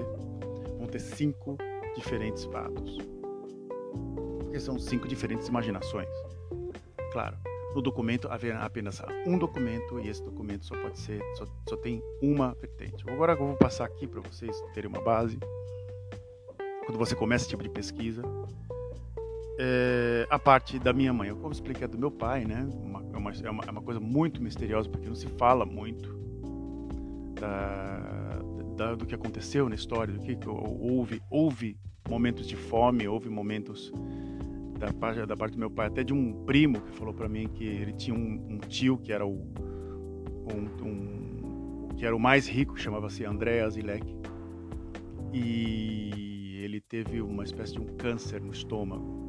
vão 0.76 0.88
ter 0.88 0.98
cinco 0.98 1.56
diferentes 1.96 2.46
fatos. 2.46 2.98
Porque 4.40 4.60
são 4.60 4.80
cinco 4.80 5.08
diferentes 5.08 5.48
imaginações. 5.48 6.10
Claro, 7.12 7.38
no 7.76 7.82
documento 7.84 8.28
haverá 8.32 8.66
apenas 8.66 9.00
um 9.28 9.38
documento 9.38 10.00
e 10.00 10.10
esse 10.10 10.24
documento 10.24 10.66
só 10.66 10.76
pode 10.82 10.98
ser, 10.98 11.22
só, 11.36 11.46
só 11.70 11.78
tem 11.78 12.02
uma 12.24 12.56
vertente. 12.56 13.08
Agora 13.08 13.34
eu 13.34 13.38
vou 13.38 13.56
passar 13.56 13.86
aqui 13.86 14.08
para 14.08 14.22
vocês 14.22 14.60
terem 14.74 14.90
uma 14.90 15.02
base. 15.02 15.38
Quando 16.88 16.98
você 16.98 17.14
começa 17.14 17.44
esse 17.44 17.52
tipo 17.52 17.62
de 17.62 17.70
pesquisa, 17.70 18.24
é, 19.58 20.28
a 20.30 20.38
parte 20.38 20.78
da 20.78 20.94
minha 20.94 21.12
mãe. 21.12 21.30
Eu 21.30 21.38
como 21.38 21.52
expliquei 21.52 21.86
a 21.86 21.88
do 21.88 21.98
meu 21.98 22.12
pai, 22.12 22.46
né? 22.46 22.68
É, 22.84 22.88
uma, 23.18 23.32
é, 23.32 23.50
uma, 23.50 23.64
é 23.66 23.72
uma 23.72 23.82
coisa 23.82 24.00
muito 24.00 24.42
misteriosa 24.42 24.88
porque 24.88 25.08
não 25.08 25.16
se 25.16 25.28
fala 25.28 25.66
muito 25.66 26.16
da, 27.40 28.40
da, 28.76 28.96
do 28.96 29.06
que 29.06 29.16
aconteceu 29.16 29.68
na 29.68 29.76
história, 29.76 30.14
do 30.14 30.20
que 30.20 30.38
houve, 30.48 31.22
houve 31.30 31.78
momentos 32.08 32.48
de 32.48 32.56
fome, 32.56 33.08
houve 33.08 33.30
momentos 33.30 33.92
da 34.78 34.94
parte, 34.94 35.26
da 35.26 35.36
parte 35.36 35.54
do 35.54 35.60
meu 35.60 35.72
pai, 35.72 35.88
até 35.88 36.04
de 36.04 36.14
um 36.14 36.46
primo 36.46 36.80
que 36.82 36.92
falou 36.92 37.14
para 37.14 37.28
mim 37.28 37.48
que 37.48 37.64
ele 37.64 37.94
tinha 37.94 38.16
um, 38.16 38.46
um, 38.50 38.58
tio 38.60 38.98
que 38.98 39.12
era 39.12 39.26
o 39.26 39.52
um, 40.54 40.88
um, 40.88 41.88
que 41.98 42.06
era 42.06 42.16
o 42.16 42.20
mais 42.20 42.48
rico, 42.48 42.80
chamava-se 42.80 43.26
André 43.26 43.62
Azilek, 43.62 44.06
e 45.34 46.60
ele 46.62 46.80
teve 46.80 47.22
uma 47.22 47.44
espécie 47.44 47.74
de 47.74 47.82
um 47.82 47.86
câncer 47.98 48.40
no 48.40 48.52
estômago 48.52 49.27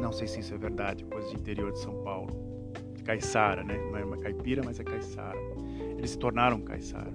não 0.00 0.12
sei 0.12 0.26
se 0.26 0.40
isso 0.40 0.54
é 0.54 0.58
verdade, 0.58 1.04
coisa 1.04 1.28
de 1.28 1.34
interior 1.34 1.72
de 1.72 1.78
São 1.78 2.02
Paulo. 2.02 2.28
Caiçara, 3.04 3.64
né? 3.64 3.76
Não 3.76 3.96
é 3.96 4.04
uma 4.04 4.18
caipira, 4.18 4.62
mas 4.64 4.78
é 4.78 4.84
caiçara. 4.84 5.38
Eles 5.96 6.10
se 6.10 6.18
tornaram 6.18 6.60
caiçaras. 6.60 7.14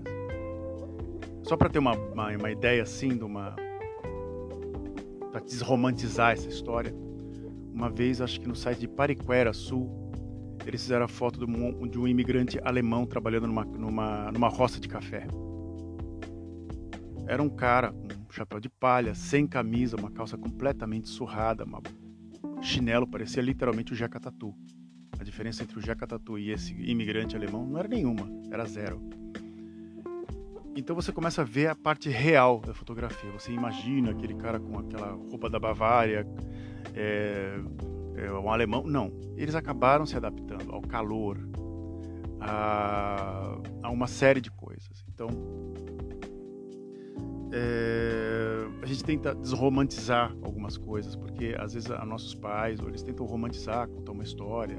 Só 1.43 1.55
para 1.55 1.69
ter 1.69 1.79
uma, 1.79 1.95
uma, 1.95 2.35
uma, 2.35 2.51
ideia 2.51 2.81
assim, 2.81 3.09
de 3.09 3.23
uma. 3.23 3.55
para 5.31 5.39
desromantizar 5.41 6.33
essa 6.33 6.49
história. 6.49 6.93
Uma 7.71 7.89
vez, 7.89 8.19
acho 8.19 8.41
que 8.41 8.47
no 8.47 8.55
site 8.55 8.79
de 8.79 8.87
Pariquera 8.87 9.53
Sul, 9.53 9.89
eles 10.65 10.81
fizeram 10.81 11.05
a 11.05 11.07
foto 11.07 11.45
de 11.45 11.99
um, 11.99 12.07
imigrante 12.07 12.59
alemão 12.63 13.05
trabalhando 13.05 13.47
numa, 13.47 13.63
numa, 13.63 14.31
numa 14.31 14.47
roça 14.49 14.79
de 14.79 14.87
café. 14.87 15.27
Era 17.27 17.41
um 17.41 17.49
cara 17.49 17.91
com 17.91 18.07
um 18.07 18.31
chapéu 18.31 18.59
de 18.59 18.69
palha, 18.69 19.13
sem 19.13 19.45
camisa, 19.45 19.95
uma 19.97 20.09
calça 20.09 20.37
completamente 20.37 21.09
surrada, 21.09 21.63
uma 21.63 21.81
chinelo 22.65 23.07
parecia 23.07 23.41
literalmente 23.41 23.93
o 23.93 23.95
Jeca 23.95 24.19
Tatu. 24.19 24.53
A 25.19 25.23
diferença 25.23 25.63
entre 25.63 25.77
o 25.77 25.81
Jeca 25.81 26.05
Tatu 26.05 26.37
e 26.37 26.51
esse 26.51 26.73
imigrante 26.73 27.35
alemão 27.35 27.65
não 27.65 27.79
era 27.79 27.87
nenhuma, 27.87 28.27
era 28.51 28.65
zero. 28.65 29.01
Então 30.75 30.93
você 30.93 31.11
começa 31.11 31.41
a 31.41 31.45
ver 31.45 31.67
a 31.67 31.75
parte 31.75 32.09
real 32.09 32.59
da 32.59 32.73
fotografia. 32.73 33.31
Você 33.31 33.51
imagina 33.51 34.11
aquele 34.11 34.35
cara 34.35 34.59
com 34.59 34.77
aquela 34.77 35.11
roupa 35.11 35.49
da 35.49 35.57
Bavária, 35.57 36.27
é, 36.93 37.57
é, 38.15 38.31
um 38.33 38.51
alemão. 38.51 38.83
Não, 38.83 39.11
eles 39.37 39.55
acabaram 39.55 40.05
se 40.05 40.17
adaptando 40.17 40.73
ao 40.73 40.81
calor, 40.81 41.37
a, 42.41 43.57
a 43.83 43.89
uma 43.89 44.07
série 44.07 44.41
de 44.41 44.51
coisas. 44.51 45.05
Então, 45.07 45.29
é, 47.53 48.14
a 48.85 48.87
gente 48.87 49.03
tenta 49.03 49.33
desromantizar 49.33 50.31
algumas 50.43 50.77
coisas, 50.77 51.15
porque 51.15 51.55
às 51.57 51.73
vezes 51.73 51.89
a 51.89 52.05
nossos 52.05 52.35
pais, 52.35 52.79
ou 52.79 52.87
eles 52.87 53.01
tentam 53.01 53.25
romantizar, 53.25 53.87
contar 53.87 54.11
uma 54.11 54.23
história 54.23 54.77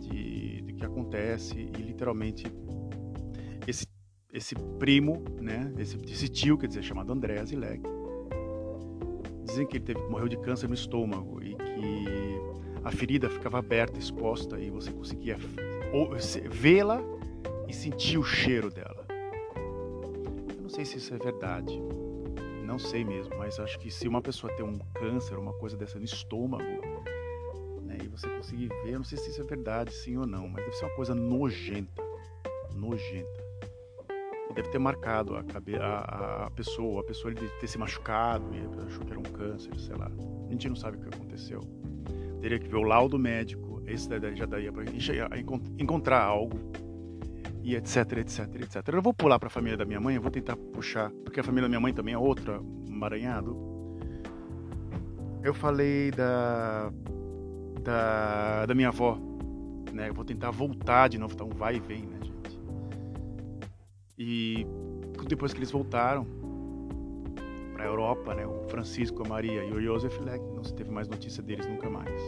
de, 0.00 0.62
de 0.62 0.72
que 0.72 0.82
acontece 0.82 1.58
e 1.58 1.82
literalmente 1.82 2.46
esse, 3.68 3.86
esse 4.32 4.54
primo, 4.78 5.22
né, 5.38 5.70
esse, 5.76 5.98
esse 6.10 6.26
tio, 6.26 6.56
quer 6.56 6.68
dizer, 6.68 6.82
chamado 6.82 7.12
André 7.12 7.44
Zilek, 7.44 7.82
dizem 9.44 9.66
que 9.66 9.76
ele 9.76 9.84
teve, 9.84 10.00
morreu 10.08 10.26
de 10.26 10.38
câncer 10.38 10.66
no 10.66 10.74
estômago 10.74 11.42
e 11.42 11.54
que 11.54 12.06
a 12.82 12.90
ferida 12.90 13.28
ficava 13.28 13.58
aberta, 13.58 13.98
exposta 13.98 14.58
e 14.58 14.70
você 14.70 14.90
conseguia 14.90 15.36
vê-la 16.48 16.98
e 17.68 17.74
sentir 17.74 18.16
o 18.16 18.24
cheiro 18.24 18.70
dela 18.70 19.02
sei 20.72 20.86
se 20.86 20.96
isso 20.96 21.14
é 21.14 21.18
verdade. 21.18 21.80
Não 22.72 22.78
sei 22.78 23.04
mesmo, 23.04 23.36
mas 23.36 23.60
acho 23.60 23.78
que 23.78 23.90
se 23.90 24.08
uma 24.08 24.22
pessoa 24.22 24.50
tem 24.54 24.64
um 24.64 24.78
câncer, 24.94 25.36
uma 25.36 25.52
coisa 25.52 25.76
dessa 25.76 25.98
no 25.98 26.06
estômago, 26.06 26.64
né, 27.82 27.98
e 28.02 28.08
você 28.08 28.26
conseguir 28.30 28.68
ver, 28.82 28.96
não 28.96 29.04
sei 29.04 29.18
se 29.18 29.28
isso 29.28 29.42
é 29.42 29.44
verdade, 29.44 29.92
sim 29.92 30.16
ou 30.16 30.26
não, 30.26 30.48
mas 30.48 30.64
deve 30.64 30.76
ser 30.76 30.86
uma 30.86 30.94
coisa 30.94 31.14
nojenta. 31.14 32.02
Nojenta. 32.74 33.44
E 34.48 34.54
deve 34.54 34.70
ter 34.70 34.78
marcado 34.78 35.36
a, 35.36 35.44
cabe 35.44 35.76
a, 35.76 36.46
a 36.46 36.50
pessoa, 36.52 37.02
a 37.02 37.04
pessoa 37.04 37.34
deve 37.34 37.46
ter 37.60 37.66
se 37.66 37.76
machucado 37.76 38.46
e 38.54 38.86
achou 38.86 39.04
que 39.04 39.10
era 39.10 39.20
um 39.20 39.22
câncer, 39.22 39.78
sei 39.78 39.94
lá. 39.94 40.10
A 40.48 40.50
gente 40.50 40.66
não 40.66 40.76
sabe 40.76 40.96
o 40.96 41.00
que 41.02 41.14
aconteceu. 41.14 41.60
Teria 42.40 42.58
que 42.58 42.68
ver 42.68 42.76
o 42.76 42.82
laudo 42.84 43.18
médico, 43.18 43.82
esse 43.86 44.08
já 44.34 44.46
daria 44.46 44.72
para 44.72 44.84
encontrar 45.78 46.22
algo 46.22 46.58
e 47.62 47.76
etc, 47.76 48.18
etc, 48.18 48.54
etc. 48.56 48.88
Eu 48.88 49.02
vou 49.02 49.14
pular 49.14 49.38
para 49.38 49.46
a 49.46 49.50
família 49.50 49.76
da 49.76 49.84
minha 49.84 50.00
mãe, 50.00 50.16
eu 50.16 50.22
vou 50.22 50.30
tentar 50.30 50.56
puxar, 50.56 51.10
porque 51.24 51.40
a 51.40 51.44
família 51.44 51.62
da 51.62 51.68
minha 51.68 51.80
mãe 51.80 51.94
também 51.94 52.14
é 52.14 52.18
outra, 52.18 52.60
emaranhado. 52.86 53.56
Eu 55.42 55.54
falei 55.54 56.10
da, 56.10 56.92
da, 57.82 58.66
da 58.66 58.74
minha 58.74 58.88
avó, 58.88 59.18
né? 59.92 60.08
Eu 60.08 60.14
vou 60.14 60.24
tentar 60.24 60.50
voltar 60.50 61.08
de 61.08 61.18
novo, 61.18 61.36
um 61.44 61.50
vai 61.50 61.76
e 61.76 61.80
vem, 61.80 62.02
né, 62.02 62.18
gente? 62.22 62.60
E 64.18 64.66
depois 65.28 65.52
que 65.52 65.58
eles 65.58 65.70
voltaram 65.70 66.26
para 67.72 67.84
a 67.84 67.86
Europa, 67.86 68.34
né? 68.34 68.46
O 68.46 68.68
Francisco, 68.68 69.24
a 69.24 69.28
Maria 69.28 69.64
e 69.64 69.72
o 69.72 69.80
Josef 69.80 70.20
Leck, 70.20 70.44
não 70.54 70.62
se 70.62 70.74
teve 70.74 70.90
mais 70.90 71.08
notícia 71.08 71.42
deles 71.42 71.66
nunca 71.66 71.88
mais. 71.88 72.20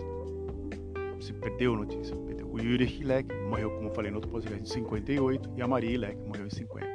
Se 1.20 1.32
perdeu 1.32 1.76
notícia, 1.76 2.16
o 2.54 2.60
Yuri 2.60 2.84
Hilek 2.84 3.34
morreu, 3.48 3.68
como 3.72 3.90
falei 3.90 4.12
no 4.12 4.18
outro 4.18 4.30
podcast, 4.30 4.62
em 4.62 4.64
58 4.64 5.50
e 5.56 5.62
a 5.62 5.66
Maria 5.66 5.90
Hilek 5.90 6.22
morreu 6.22 6.46
em 6.46 6.50
50. 6.50 6.86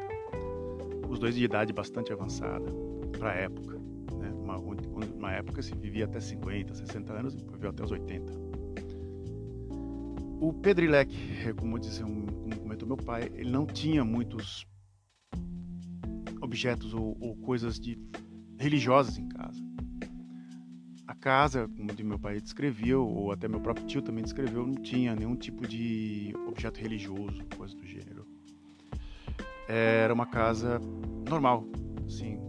os 1.10 1.20
dois 1.20 1.36
de 1.36 1.44
idade 1.44 1.74
bastante 1.74 2.14
avançada 2.14 2.72
para 3.18 3.32
a 3.32 3.36
época. 3.36 3.78
Né? 4.18 4.30
Uma, 4.32 4.58
uma 4.58 5.34
época 5.34 5.62
se 5.62 5.76
vivia 5.76 6.06
até 6.06 6.22
50, 6.22 6.74
60 6.74 7.14
anos, 7.14 7.36
viveu 7.36 7.72
até 7.72 7.84
os 7.84 7.92
80. 7.92 8.32
O 10.40 10.54
Pedrilec, 10.54 11.14
como, 11.58 11.78
disse, 11.78 12.02
como 12.02 12.26
comentou 12.60 12.88
meu 12.88 12.96
pai, 12.96 13.30
ele 13.36 13.52
não 13.52 13.66
tinha 13.66 14.06
muitos 14.06 14.66
objetos 16.42 16.94
ou, 16.94 17.18
ou 17.20 17.36
coisas 17.36 17.78
de 17.78 18.00
religiosas 18.58 19.18
em 19.18 19.28
casa. 19.28 19.62
Casa, 21.20 21.68
como 21.68 21.92
meu 22.08 22.18
pai 22.20 22.40
descreveu, 22.40 23.06
ou 23.06 23.32
até 23.32 23.48
meu 23.48 23.60
próprio 23.60 23.86
tio 23.86 24.02
também 24.02 24.24
descreveu, 24.24 24.66
não 24.66 24.76
tinha 24.76 25.16
nenhum 25.16 25.36
tipo 25.36 25.68
de 25.68 26.34
objeto 26.48 26.80
religioso, 26.80 27.44
coisa 27.58 27.76
do 27.76 27.86
gênero. 27.86 28.26
Era 29.68 30.14
uma 30.14 30.26
casa 30.26 30.80
normal, 31.28 31.66
assim, 32.08 32.40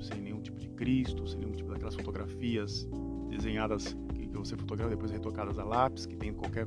sem 0.00 0.20
nenhum 0.20 0.40
tipo 0.40 0.58
de 0.58 0.68
Cristo, 0.70 1.26
sem 1.26 1.38
nenhum 1.40 1.52
tipo 1.52 1.70
daquelas 1.70 1.94
fotografias 1.94 2.88
desenhadas 3.28 3.96
que, 4.14 4.26
você 4.36 4.56
fotografa 4.56 4.90
depois 4.90 5.10
retocadas 5.10 5.58
a 5.58 5.64
lápis, 5.64 6.04
que 6.04 6.16
tem 6.16 6.30
em 6.30 6.34
qualquer 6.34 6.66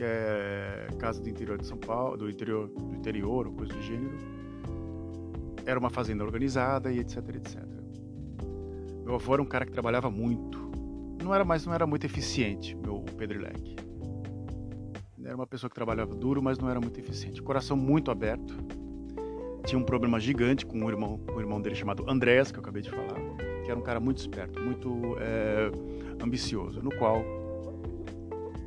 é, 0.00 0.88
casa 0.98 1.20
do 1.20 1.28
interior 1.28 1.58
de 1.58 1.66
São 1.66 1.78
Paulo, 1.78 2.16
do 2.16 2.30
interior, 2.30 2.68
do 2.68 2.94
interior 2.94 3.52
coisa 3.52 3.72
do 3.72 3.82
gênero 3.82 4.16
era 5.66 5.78
uma 5.78 5.90
fazenda 5.90 6.24
organizada 6.24 6.92
e 6.92 6.98
etc, 6.98 7.16
etc. 7.36 7.79
Meu 9.10 9.16
avô 9.16 9.32
era 9.34 9.42
um 9.42 9.44
cara 9.44 9.66
que 9.66 9.72
trabalhava 9.72 10.08
muito. 10.08 10.70
Não 11.20 11.34
era 11.34 11.44
mais, 11.44 11.66
não 11.66 11.74
era 11.74 11.84
muito 11.84 12.06
eficiente, 12.06 12.76
meu 12.76 13.00
Pedrilec. 13.18 13.74
Era 15.24 15.34
uma 15.34 15.48
pessoa 15.48 15.68
que 15.68 15.74
trabalhava 15.74 16.14
duro, 16.14 16.40
mas 16.40 16.58
não 16.58 16.70
era 16.70 16.80
muito 16.80 17.00
eficiente. 17.00 17.42
Coração 17.42 17.76
muito 17.76 18.12
aberto. 18.12 18.54
Tinha 19.66 19.76
um 19.76 19.82
problema 19.82 20.20
gigante 20.20 20.64
com 20.64 20.84
o 20.84 20.88
irmão, 20.88 21.18
com 21.26 21.32
o 21.32 21.40
irmão 21.40 21.60
dele 21.60 21.74
chamado 21.74 22.08
Andrés, 22.08 22.52
que 22.52 22.58
eu 22.58 22.62
acabei 22.62 22.82
de 22.82 22.90
falar, 22.90 23.18
que 23.64 23.68
era 23.68 23.76
um 23.76 23.82
cara 23.82 23.98
muito 23.98 24.18
esperto, 24.18 24.60
muito 24.60 25.16
é, 25.18 25.72
ambicioso, 26.22 26.80
no 26.80 26.94
qual 26.94 27.24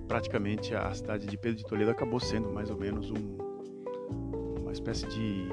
praticamente 0.09 0.75
a 0.75 0.93
cidade 0.93 1.25
de 1.25 1.37
Pedro 1.37 1.59
de 1.59 1.65
Toledo 1.65 1.91
acabou 1.91 2.19
sendo 2.19 2.51
mais 2.51 2.69
ou 2.69 2.77
menos 2.77 3.09
um, 3.11 3.37
uma 4.59 4.73
espécie 4.73 5.07
de 5.07 5.47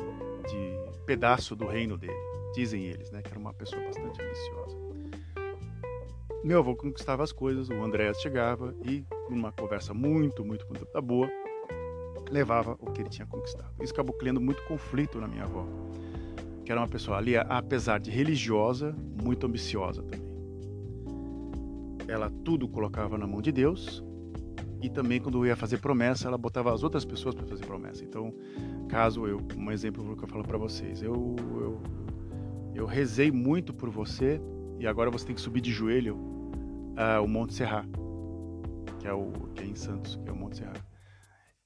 pedaço 1.06 1.56
do 1.56 1.66
reino 1.66 1.96
dele, 1.96 2.29
dizem 2.54 2.84
eles, 2.84 3.10
né, 3.10 3.22
que 3.22 3.30
era 3.30 3.38
uma 3.38 3.52
pessoa 3.52 3.82
bastante 3.82 4.20
ambiciosa. 4.22 4.76
Meu 6.42 6.58
avô 6.58 6.74
conquistava 6.74 7.22
as 7.22 7.32
coisas, 7.32 7.68
o 7.68 7.74
Andréas 7.74 8.20
chegava 8.20 8.74
e, 8.84 9.04
numa 9.28 9.52
conversa 9.52 9.92
muito, 9.92 10.44
muito, 10.44 10.66
muito 10.66 10.86
boa, 11.02 11.28
levava 12.30 12.78
o 12.80 12.90
que 12.90 13.02
ele 13.02 13.10
tinha 13.10 13.26
conquistado. 13.26 13.70
Isso 13.82 13.92
acabou 13.92 14.14
criando 14.14 14.40
muito 14.40 14.62
conflito 14.64 15.20
na 15.20 15.28
minha 15.28 15.44
avó, 15.44 15.66
que 16.64 16.72
era 16.72 16.80
uma 16.80 16.88
pessoa 16.88 17.18
ali, 17.18 17.36
apesar 17.36 18.00
de 18.00 18.10
religiosa, 18.10 18.96
muito 19.22 19.46
ambiciosa 19.46 20.02
também. 20.02 20.30
Ela 22.08 22.30
tudo 22.44 22.66
colocava 22.68 23.18
na 23.18 23.26
mão 23.26 23.42
de 23.42 23.52
Deus 23.52 24.02
e 24.82 24.88
também 24.88 25.20
quando 25.20 25.44
ia 25.46 25.54
fazer 25.54 25.78
promessa, 25.78 26.26
ela 26.26 26.38
botava 26.38 26.72
as 26.72 26.82
outras 26.82 27.04
pessoas 27.04 27.34
para 27.34 27.46
fazer 27.46 27.66
promessa. 27.66 28.02
Então, 28.02 28.32
caso 28.88 29.26
eu, 29.26 29.40
um 29.56 29.70
exemplo 29.70 30.16
que 30.16 30.24
eu 30.24 30.28
falo 30.28 30.42
para 30.42 30.56
vocês, 30.56 31.02
eu, 31.02 31.36
eu, 31.60 31.82
eu 32.74 32.86
rezei 32.86 33.30
muito 33.30 33.72
por 33.72 33.90
você 33.90 34.40
e 34.78 34.86
agora 34.86 35.10
você 35.10 35.26
tem 35.26 35.34
que 35.34 35.40
subir 35.40 35.60
de 35.60 35.70
joelho 35.70 36.16
uh, 36.16 37.22
o 37.22 37.28
Monte 37.28 37.54
Serra, 37.54 37.84
que 38.98 39.06
é 39.06 39.12
o 39.12 39.30
que 39.54 39.62
é 39.62 39.66
em 39.66 39.74
Santos, 39.74 40.18
que 40.22 40.28
é 40.28 40.32
o 40.32 40.36
Monte 40.36 40.58
Serra. 40.58 40.74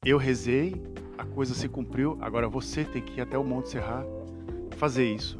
Eu 0.04 0.18
rezei, 0.18 0.74
a 1.16 1.24
coisa 1.24 1.54
se 1.54 1.68
cumpriu, 1.68 2.18
agora 2.20 2.48
você 2.48 2.84
tem 2.84 3.00
que 3.00 3.18
ir 3.18 3.20
até 3.22 3.38
o 3.38 3.44
Monte 3.44 3.70
Serra 3.70 4.04
fazer 4.76 5.06
isso. 5.06 5.38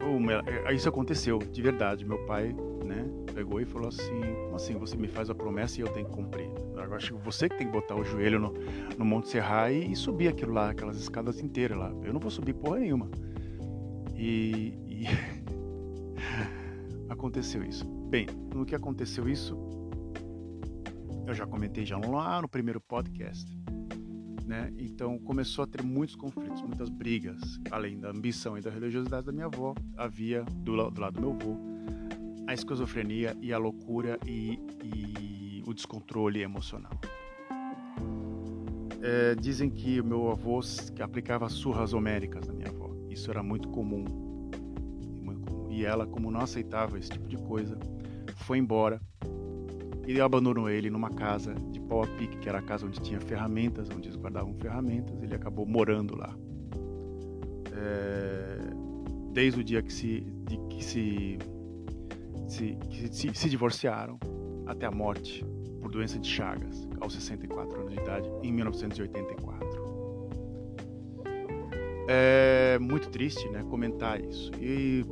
Oh, 0.00 0.72
isso 0.72 0.88
aconteceu, 0.88 1.38
de 1.38 1.60
verdade. 1.60 2.04
Meu 2.04 2.18
pai, 2.24 2.56
né, 2.84 3.04
pegou 3.34 3.60
e 3.60 3.64
falou 3.64 3.88
assim: 3.88 4.20
assim 4.54 4.74
você 4.74 4.96
me 4.96 5.06
faz 5.06 5.28
a 5.28 5.34
promessa 5.34 5.78
e 5.78 5.82
eu 5.82 5.88
tenho 5.88 6.06
que 6.06 6.12
cumprir? 6.12 6.50
Eu 6.74 6.94
acho 6.94 7.14
que 7.14 7.22
você 7.22 7.48
que 7.48 7.58
tem 7.58 7.66
que 7.66 7.72
botar 7.72 7.94
o 7.94 8.04
joelho 8.04 8.40
no, 8.40 8.54
no 8.96 9.04
Monte 9.04 9.28
Serra 9.28 9.70
e, 9.70 9.92
e, 9.92 9.96
subir 9.96 10.28
aquilo 10.28 10.52
lá, 10.52 10.70
aquelas 10.70 10.98
escadas 10.98 11.40
inteiras 11.40 11.76
lá. 11.76 11.92
Eu 12.02 12.12
não 12.12 12.20
vou 12.20 12.30
subir 12.30 12.54
porra 12.54 12.78
nenhuma. 12.78 13.10
E, 14.18 14.74
e... 14.86 15.04
aconteceu 17.08 17.62
isso. 17.62 17.86
Bem, 18.10 18.26
no 18.54 18.66
que 18.66 18.74
aconteceu 18.74 19.28
isso, 19.28 19.56
eu 21.26 21.34
já 21.34 21.46
comentei 21.46 21.86
já 21.86 21.96
lá 21.98 22.42
no 22.42 22.48
primeiro 22.48 22.80
podcast. 22.80 23.56
Né? 24.44 24.72
Então 24.78 25.18
começou 25.18 25.64
a 25.64 25.66
ter 25.66 25.82
muitos 25.82 26.16
conflitos, 26.16 26.60
muitas 26.62 26.88
brigas, 26.88 27.60
além 27.70 28.00
da 28.00 28.10
ambição 28.10 28.58
e 28.58 28.60
da 28.60 28.70
religiosidade 28.70 29.26
da 29.26 29.32
minha 29.32 29.46
avó, 29.46 29.74
havia 29.96 30.42
do, 30.42 30.90
do 30.90 31.00
lado 31.00 31.14
do 31.14 31.20
meu 31.20 31.32
avô 31.32 31.78
a 32.48 32.54
esquizofrenia 32.54 33.36
e 33.42 33.52
a 33.52 33.58
loucura 33.58 34.18
e, 34.26 34.58
e 34.82 35.62
o 35.66 35.74
descontrole 35.74 36.40
emocional. 36.40 36.92
É, 39.02 39.34
dizem 39.34 39.68
que 39.68 40.00
o 40.00 40.04
meu 40.04 40.30
avô 40.30 40.60
aplicava 40.98 41.46
surras 41.50 41.92
homéricas 41.92 42.48
na 42.48 42.54
minha 42.54 42.70
avó. 42.70 42.77
Isso 43.10 43.30
era 43.30 43.42
muito 43.42 43.68
comum. 43.68 44.04
E 45.70 45.84
ela, 45.84 46.06
como 46.06 46.30
não 46.30 46.40
aceitava 46.40 46.98
esse 46.98 47.10
tipo 47.10 47.28
de 47.28 47.36
coisa, 47.36 47.78
foi 48.36 48.58
embora 48.58 49.00
e 50.06 50.20
abandonou 50.20 50.70
ele 50.70 50.88
numa 50.88 51.10
casa 51.10 51.54
de 51.54 51.78
pau 51.80 52.02
a 52.02 52.06
pique, 52.06 52.38
que 52.38 52.48
era 52.48 52.58
a 52.58 52.62
casa 52.62 52.86
onde 52.86 53.00
tinha 53.00 53.20
ferramentas, 53.20 53.88
onde 53.94 54.08
eles 54.08 54.16
guardavam 54.16 54.54
ferramentas. 54.54 55.22
Ele 55.22 55.34
acabou 55.34 55.66
morando 55.66 56.16
lá. 56.16 56.34
É, 57.72 58.58
desde 59.32 59.60
o 59.60 59.64
dia 59.64 59.82
que 59.82 59.92
se, 59.92 60.26
que 60.70 60.82
se 60.82 61.38
se, 62.48 62.76
que 62.90 63.14
se, 63.14 63.34
se 63.34 63.50
divorciaram 63.50 64.18
até 64.66 64.86
a 64.86 64.90
morte 64.90 65.44
por 65.80 65.90
doença 65.90 66.18
de 66.18 66.28
Chagas, 66.28 66.88
aos 67.00 67.14
64 67.14 67.80
anos 67.80 67.92
de 67.92 68.00
idade, 68.00 68.28
em 68.42 68.52
1984. 68.52 69.67
É 72.10 72.78
muito 72.78 73.10
triste, 73.10 73.46
né, 73.50 73.62
comentar 73.68 74.18
isso. 74.18 74.50
E 74.58 75.04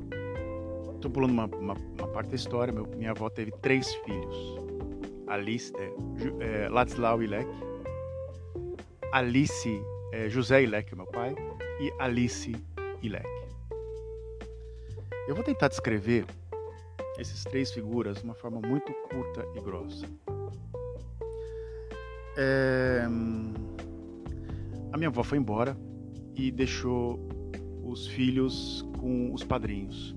estou 0.94 1.11
pulando 1.11 1.32
uma, 1.32 1.44
uma, 1.44 1.74
uma, 1.74 2.09
parte 2.09 2.30
da 2.30 2.37
história. 2.37 2.72
Meu, 2.72 2.87
minha 2.96 3.11
avó 3.11 3.28
teve 3.28 3.52
três 3.61 3.94
filhos: 3.96 4.59
Alice, 5.26 5.70
é, 5.76 6.64
é, 6.64 6.68
Ladislau 6.70 7.22
Ilek, 7.22 7.50
Alice, 9.12 9.82
é, 10.11 10.30
José 10.30 10.62
Ilek, 10.62 10.96
meu 10.96 11.06
pai, 11.06 11.35
e 11.78 11.92
Alice 11.98 12.56
Ilek. 13.02 13.28
Eu 15.28 15.35
vou 15.35 15.44
tentar 15.44 15.68
descrever 15.68 16.24
esses 17.18 17.44
três 17.44 17.70
figuras 17.72 18.18
de 18.18 18.24
uma 18.24 18.35
forma 18.35 18.61
muito 18.61 18.90
curta 19.11 19.46
e 19.54 19.61
grossa. 19.61 20.06
É... 22.38 23.02
A 24.92 24.96
minha 24.96 25.09
avó 25.09 25.22
foi 25.22 25.37
embora 25.37 25.76
e 26.37 26.51
deixou 26.51 27.18
os 27.83 28.07
filhos 28.07 28.87
com 28.99 29.33
os 29.33 29.42
padrinhos. 29.42 30.14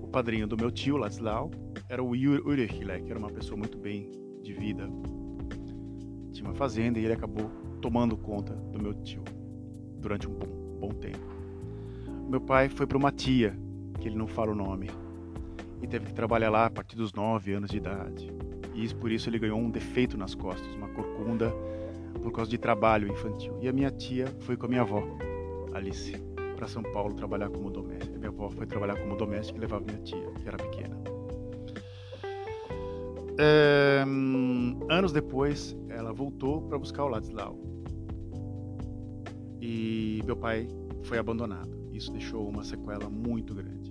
O 0.00 0.08
padrinho 0.08 0.46
do 0.46 0.56
meu 0.56 0.70
tio, 0.70 0.96
Ladislau, 0.96 1.50
era 1.88 2.02
o 2.02 2.08
Ulrich, 2.08 2.78
que 2.78 3.10
era 3.10 3.18
uma 3.18 3.30
pessoa 3.30 3.56
muito 3.56 3.78
bem 3.78 4.10
de 4.42 4.52
vida. 4.52 4.88
Tinha 6.32 6.48
uma 6.48 6.54
fazenda 6.54 6.98
e 6.98 7.04
ele 7.04 7.12
acabou 7.12 7.50
tomando 7.80 8.16
conta 8.16 8.54
do 8.54 8.80
meu 8.80 8.94
tio 8.94 9.22
durante 10.00 10.28
um 10.28 10.32
bom, 10.32 10.78
bom 10.80 10.88
tempo. 10.88 11.26
Meu 12.28 12.40
pai 12.40 12.68
foi 12.68 12.86
para 12.86 12.96
uma 12.98 13.12
tia, 13.12 13.56
que 14.00 14.08
ele 14.08 14.16
não 14.16 14.26
fala 14.26 14.52
o 14.52 14.54
nome, 14.54 14.90
e 15.82 15.86
teve 15.86 16.06
que 16.06 16.14
trabalhar 16.14 16.50
lá 16.50 16.66
a 16.66 16.70
partir 16.70 16.96
dos 16.96 17.12
9 17.12 17.52
anos 17.52 17.70
de 17.70 17.76
idade. 17.76 18.32
E 18.74 18.92
por 18.94 19.10
isso 19.10 19.28
ele 19.28 19.38
ganhou 19.38 19.58
um 19.58 19.70
defeito 19.70 20.16
nas 20.16 20.34
costas, 20.34 20.74
uma 20.74 20.88
corcunda, 20.88 21.54
por 22.26 22.32
causa 22.32 22.50
de 22.50 22.58
trabalho 22.58 23.06
infantil. 23.06 23.56
E 23.60 23.68
a 23.68 23.72
minha 23.72 23.88
tia 23.88 24.26
foi 24.40 24.56
com 24.56 24.66
a 24.66 24.68
minha 24.68 24.80
avó, 24.80 25.00
Alice, 25.72 26.12
para 26.56 26.66
São 26.66 26.82
Paulo 26.82 27.14
trabalhar 27.14 27.48
como 27.50 27.70
doméstica. 27.70 28.18
Minha 28.18 28.30
avó 28.30 28.50
foi 28.50 28.66
trabalhar 28.66 28.98
como 28.98 29.16
doméstica 29.16 29.56
e 29.56 29.60
levava 29.60 29.84
minha 29.84 30.00
tia, 30.00 30.28
que 30.32 30.48
era 30.48 30.56
pequena. 30.56 30.96
É, 33.38 34.04
anos 34.90 35.12
depois, 35.12 35.76
ela 35.88 36.12
voltou 36.12 36.62
para 36.62 36.76
buscar 36.76 37.04
o 37.04 37.08
Ladislau. 37.08 37.56
E 39.60 40.20
meu 40.26 40.36
pai 40.36 40.66
foi 41.04 41.18
abandonado. 41.18 41.70
Isso 41.92 42.10
deixou 42.10 42.48
uma 42.48 42.64
sequela 42.64 43.08
muito 43.08 43.54
grande 43.54 43.86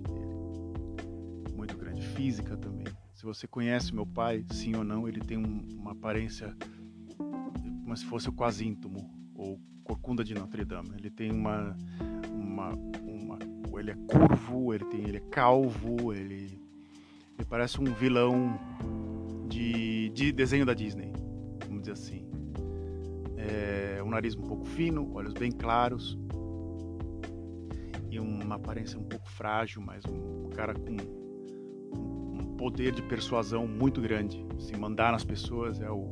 física 2.16 2.56
também. 2.56 2.86
Se 3.14 3.24
você 3.24 3.46
conhece 3.46 3.94
meu 3.94 4.06
pai, 4.06 4.44
sim 4.50 4.74
ou 4.74 4.82
não, 4.82 5.06
ele 5.06 5.20
tem 5.20 5.36
um, 5.36 5.60
uma 5.78 5.92
aparência 5.92 6.56
como 7.86 7.96
se 7.96 8.04
fosse 8.04 8.28
o 8.28 8.32
Quasíntomo 8.32 9.08
ou 9.32 9.60
Corcunda 9.84 10.24
de 10.24 10.34
Notre 10.34 10.64
Dame. 10.64 10.90
Ele 10.98 11.08
tem 11.08 11.30
uma, 11.30 11.76
uma, 12.32 12.70
uma 13.06 13.38
ele 13.78 13.92
é 13.92 13.94
curvo, 14.08 14.74
ele 14.74 14.84
tem, 14.86 15.02
ele 15.02 15.18
é 15.18 15.22
calvo, 15.30 16.12
ele, 16.12 16.60
ele 17.38 17.48
parece 17.48 17.80
um 17.80 17.84
vilão 17.84 18.58
de, 19.48 20.08
de 20.08 20.32
desenho 20.32 20.66
da 20.66 20.74
Disney, 20.74 21.12
vamos 21.64 21.82
dizer 21.82 21.92
assim. 21.92 22.26
É, 23.36 24.02
um 24.02 24.10
nariz 24.10 24.34
um 24.34 24.42
pouco 24.42 24.64
fino, 24.64 25.14
olhos 25.14 25.32
bem 25.32 25.52
claros, 25.52 26.18
uma 28.18 28.56
aparência 28.56 28.98
um 28.98 29.04
pouco 29.04 29.28
frágil, 29.28 29.80
mas 29.80 30.02
um 30.06 30.48
cara 30.50 30.74
com 30.74 30.96
um 31.92 32.56
poder 32.56 32.90
de 32.90 33.02
persuasão 33.02 33.64
muito 33.64 34.00
grande. 34.00 34.44
Se 34.58 34.76
mandar 34.76 35.12
nas 35.12 35.22
pessoas 35.22 35.80
é 35.80 35.90
o 35.90 36.10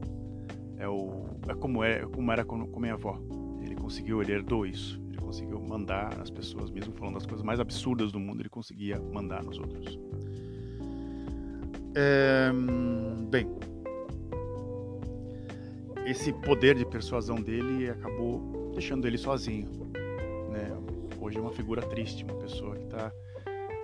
é 0.78 0.88
o 0.88 1.24
é 1.48 1.54
como 1.54 1.82
é 1.84 2.00
como 2.00 2.32
era 2.32 2.44
com, 2.44 2.66
com 2.66 2.80
minha 2.80 2.94
avó. 2.94 3.18
Ele 3.62 3.74
conseguiu, 3.74 4.20
ele 4.20 4.32
herdou 4.32 4.66
isso. 4.66 5.00
Ele 5.08 5.18
conseguiu 5.18 5.60
mandar 5.60 6.16
nas 6.16 6.30
pessoas, 6.30 6.70
mesmo 6.70 6.92
falando 6.94 7.14
das 7.14 7.26
coisas 7.26 7.44
mais 7.44 7.60
absurdas 7.60 8.12
do 8.12 8.20
mundo, 8.20 8.40
ele 8.40 8.48
conseguia 8.48 9.00
mandar 9.12 9.42
nos 9.42 9.58
outros. 9.58 9.98
É, 11.96 12.50
bem, 13.30 13.48
esse 16.04 16.32
poder 16.32 16.74
de 16.74 16.84
persuasão 16.84 17.36
dele 17.36 17.88
acabou 17.88 18.72
deixando 18.74 19.06
ele 19.06 19.16
sozinho. 19.16 19.68
Né? 20.50 20.76
Hoje 21.20 21.38
é 21.38 21.40
uma 21.40 21.52
figura 21.52 21.80
triste, 21.82 22.24
uma 22.24 22.34
pessoa 22.34 22.76
que 22.76 22.84
está 22.84 23.12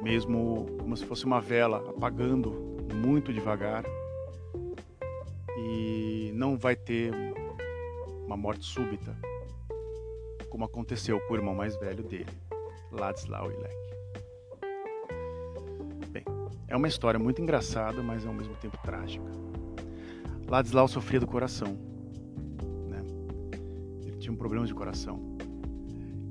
mesmo 0.03 0.67
como 0.79 0.97
se 0.97 1.05
fosse 1.05 1.25
uma 1.25 1.41
vela 1.41 1.79
apagando 1.89 2.51
muito 2.95 3.33
devagar 3.33 3.85
e 5.61 6.33
não 6.35 6.57
vai 6.57 6.75
ter 6.75 7.13
uma 8.25 8.37
morte 8.37 8.65
súbita, 8.65 9.17
como 10.49 10.65
aconteceu 10.65 11.21
com 11.21 11.35
o 11.35 11.37
irmão 11.37 11.55
mais 11.55 11.77
velho 11.77 12.03
dele, 12.03 12.31
Ladislau 12.91 13.51
Ilek. 13.51 13.75
Bem, 16.11 16.25
é 16.69 16.77
uma 16.77 16.89
história 16.89 17.19
muito 17.19 17.41
engraçada, 17.41 18.03
mas 18.03 18.27
ao 18.27 18.33
mesmo 18.33 18.55
tempo 18.57 18.79
trágica. 18.83 19.31
Ladislau 20.49 20.89
sofria 20.89 21.21
do 21.21 21.27
coração, 21.27 21.79
né? 22.89 23.03
Ele 24.05 24.17
tinha 24.17 24.33
um 24.33 24.37
problema 24.37 24.67
de 24.67 24.75
coração. 24.75 25.39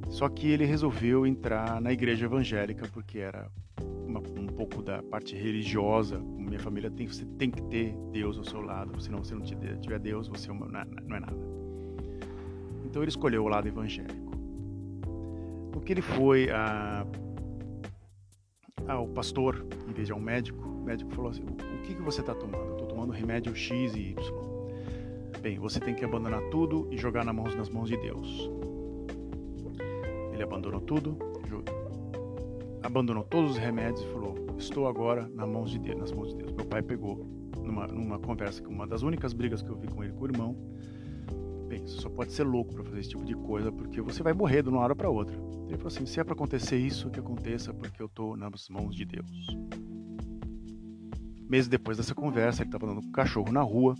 Só 0.09 0.27
que 0.27 0.49
ele 0.49 0.65
resolveu 0.65 1.25
entrar 1.25 1.79
na 1.79 1.93
igreja 1.93 2.25
evangélica 2.25 2.87
porque 2.91 3.19
era 3.19 3.49
uma, 4.05 4.19
um 4.19 4.47
pouco 4.47 4.81
da 4.81 5.03
parte 5.03 5.35
religiosa. 5.35 6.19
Minha 6.49 6.59
família 6.59 6.89
tem, 6.89 7.07
você 7.07 7.23
tem 7.37 7.51
que 7.51 7.61
ter 7.61 7.95
Deus 8.11 8.35
ao 8.35 8.43
seu 8.43 8.59
lado, 8.59 8.99
senão 8.99 9.23
você 9.23 9.35
não 9.35 9.43
tiver 9.43 9.99
Deus, 9.99 10.27
você 10.27 10.51
não 10.51 10.65
é 10.65 11.19
nada. 11.19 11.37
Então 12.83 13.03
ele 13.03 13.09
escolheu 13.09 13.43
o 13.43 13.47
lado 13.47 13.67
evangélico. 13.67 14.35
O 15.75 15.79
que 15.79 15.93
ele 15.93 16.01
foi 16.01 16.49
a, 16.49 17.05
ao 18.87 19.07
pastor, 19.09 19.63
em 19.87 19.93
vez 19.93 20.07
de 20.07 20.11
ao 20.11 20.19
médico, 20.19 20.67
o 20.67 20.83
médico 20.83 21.11
falou 21.11 21.29
assim: 21.29 21.43
O 21.43 21.81
que, 21.83 21.93
que 21.93 22.01
você 22.01 22.21
está 22.21 22.33
tomando? 22.33 22.71
Estou 22.71 22.87
tomando 22.87 23.11
remédio 23.11 23.55
X 23.55 23.93
e 23.95 24.09
Y. 24.09 24.15
Bem, 25.41 25.59
você 25.59 25.79
tem 25.79 25.93
que 25.93 26.03
abandonar 26.03 26.41
tudo 26.49 26.87
e 26.91 26.97
jogar 26.97 27.23
nas 27.23 27.35
mãos, 27.35 27.55
nas 27.55 27.69
mãos 27.69 27.87
de 27.87 27.97
Deus. 27.97 28.49
Ele 30.33 30.41
abandonou 30.41 30.81
tudo, 30.81 31.15
abandonou 32.81 33.23
todos 33.23 33.51
os 33.51 33.57
remédios 33.57 34.01
e 34.01 34.07
falou: 34.11 34.48
Estou 34.59 34.87
agora 34.87 35.25
nas 35.29 35.47
mãos 35.47 35.71
de 35.71 35.79
Deus. 35.79 35.97
Nas 35.97 36.11
mãos 36.11 36.29
de 36.29 36.35
Deus. 36.35 36.51
Meu 36.51 36.65
pai 36.65 36.83
pegou 36.83 37.25
numa, 37.63 37.87
numa 37.87 38.19
conversa, 38.19 38.61
uma 38.67 38.85
das 38.85 39.01
únicas 39.01 39.31
brigas 39.31 39.61
que 39.61 39.69
eu 39.69 39.77
vi 39.77 39.87
com 39.87 40.03
ele, 40.03 40.11
com 40.11 40.25
o 40.25 40.27
irmão. 40.27 40.55
Bem, 41.69 41.79
você 41.79 42.01
só 42.01 42.09
pode 42.09 42.33
ser 42.33 42.43
louco 42.43 42.73
para 42.73 42.83
fazer 42.83 42.99
esse 42.99 43.09
tipo 43.09 43.23
de 43.23 43.35
coisa, 43.35 43.71
porque 43.71 44.01
você 44.01 44.21
vai 44.21 44.33
morrer 44.33 44.61
de 44.61 44.69
uma 44.69 44.81
hora 44.81 44.93
para 44.93 45.09
outra. 45.09 45.35
Ele 45.67 45.77
falou 45.77 45.87
assim: 45.87 46.05
se 46.05 46.19
é 46.19 46.23
para 46.25 46.33
acontecer 46.33 46.77
isso, 46.77 47.09
que 47.09 47.19
aconteça, 47.19 47.73
porque 47.73 48.01
eu 48.01 48.07
estou 48.07 48.35
nas 48.35 48.67
mãos 48.69 48.93
de 48.93 49.05
Deus. 49.05 49.57
Meses 51.49 51.69
depois 51.69 51.97
dessa 51.97 52.13
conversa, 52.13 52.61
ele 52.61 52.67
estava 52.67 52.85
andando 52.85 53.01
com 53.01 53.07
um 53.07 53.13
cachorro 53.13 53.51
na 53.51 53.61
rua 53.61 53.95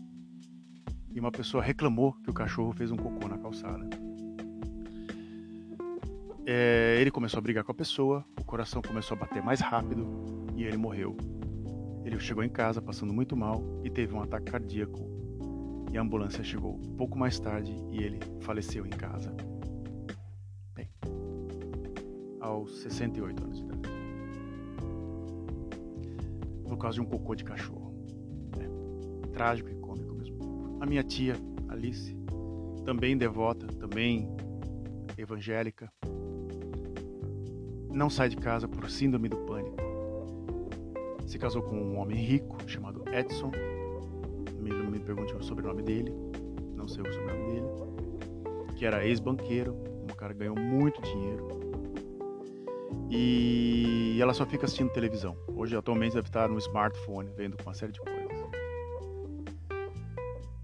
e 1.12 1.20
uma 1.20 1.32
pessoa 1.32 1.64
reclamou 1.64 2.14
que 2.22 2.30
o 2.30 2.34
cachorro 2.34 2.74
fez 2.74 2.92
um 2.92 2.98
cocô 2.98 3.28
na 3.30 3.38
calçada. 3.38 3.88
É, 6.46 6.98
ele 7.00 7.12
começou 7.12 7.38
a 7.38 7.42
brigar 7.42 7.64
com 7.64 7.72
a 7.72 7.76
pessoa, 7.76 8.26
o 8.40 8.44
coração 8.44 8.82
começou 8.82 9.16
a 9.16 9.20
bater 9.20 9.42
mais 9.42 9.62
rápido 9.62 10.40
e 10.60 10.66
ele 10.66 10.76
morreu. 10.76 11.16
Ele 12.04 12.20
chegou 12.20 12.44
em 12.44 12.50
casa 12.50 12.82
passando 12.82 13.14
muito 13.14 13.36
mal 13.36 13.64
e 13.82 13.90
teve 13.90 14.14
um 14.14 14.22
ataque 14.22 14.52
cardíaco. 14.52 15.00
E 15.90 15.98
a 15.98 16.02
ambulância 16.02 16.44
chegou 16.44 16.78
pouco 16.98 17.18
mais 17.18 17.40
tarde 17.40 17.74
e 17.90 18.04
ele 18.04 18.20
faleceu 18.42 18.86
em 18.86 18.90
casa. 18.90 19.34
Bem, 20.76 20.90
aos 22.42 22.78
68 22.82 23.44
anos 23.44 23.58
de 23.58 23.64
idade. 23.64 23.90
Por 26.68 26.78
causa 26.78 26.96
de 26.96 27.02
um 27.02 27.06
cocô 27.06 27.36
de 27.36 27.46
cachorro. 27.46 27.94
É, 28.60 29.28
trágico 29.30 29.70
e 29.70 29.76
cômico 29.76 30.14
mesmo. 30.14 30.78
A 30.82 30.86
minha 30.86 31.04
tia, 31.04 31.36
Alice, 31.70 32.14
também 32.84 33.18
devota, 33.18 33.66
também 33.66 34.30
evangélica, 35.18 35.92
não 37.92 38.10
sai 38.10 38.28
de 38.28 38.36
casa 38.36 38.68
por 38.68 38.90
síndrome 38.90 39.30
do 39.30 39.38
pânico. 39.38 39.89
Se 41.30 41.38
casou 41.38 41.62
com 41.62 41.76
um 41.76 42.00
homem 42.00 42.18
rico 42.18 42.58
chamado 42.66 43.04
Edson. 43.14 43.52
Me, 44.58 44.74
me 44.74 44.98
pergunte 44.98 45.32
o 45.36 45.44
sobrenome 45.44 45.84
dele. 45.84 46.12
Não 46.76 46.88
sei 46.88 47.04
o 47.04 47.14
sobrenome 47.14 47.54
dele. 47.54 47.68
Que 48.76 48.84
era 48.84 49.06
ex-banqueiro. 49.06 49.76
Um 50.02 50.08
cara 50.08 50.34
que 50.34 50.40
ganhou 50.40 50.56
muito 50.56 51.00
dinheiro. 51.04 51.48
E 53.12 54.18
ela 54.20 54.34
só 54.34 54.44
fica 54.44 54.66
assistindo 54.66 54.90
televisão. 54.90 55.38
Hoje, 55.56 55.76
atualmente, 55.76 56.16
deve 56.16 56.28
estar 56.28 56.50
no 56.50 56.58
smartphone, 56.58 57.30
vendo 57.38 57.56
uma 57.64 57.76
série 57.76 57.92
de 57.92 58.00
coisas. 58.00 58.20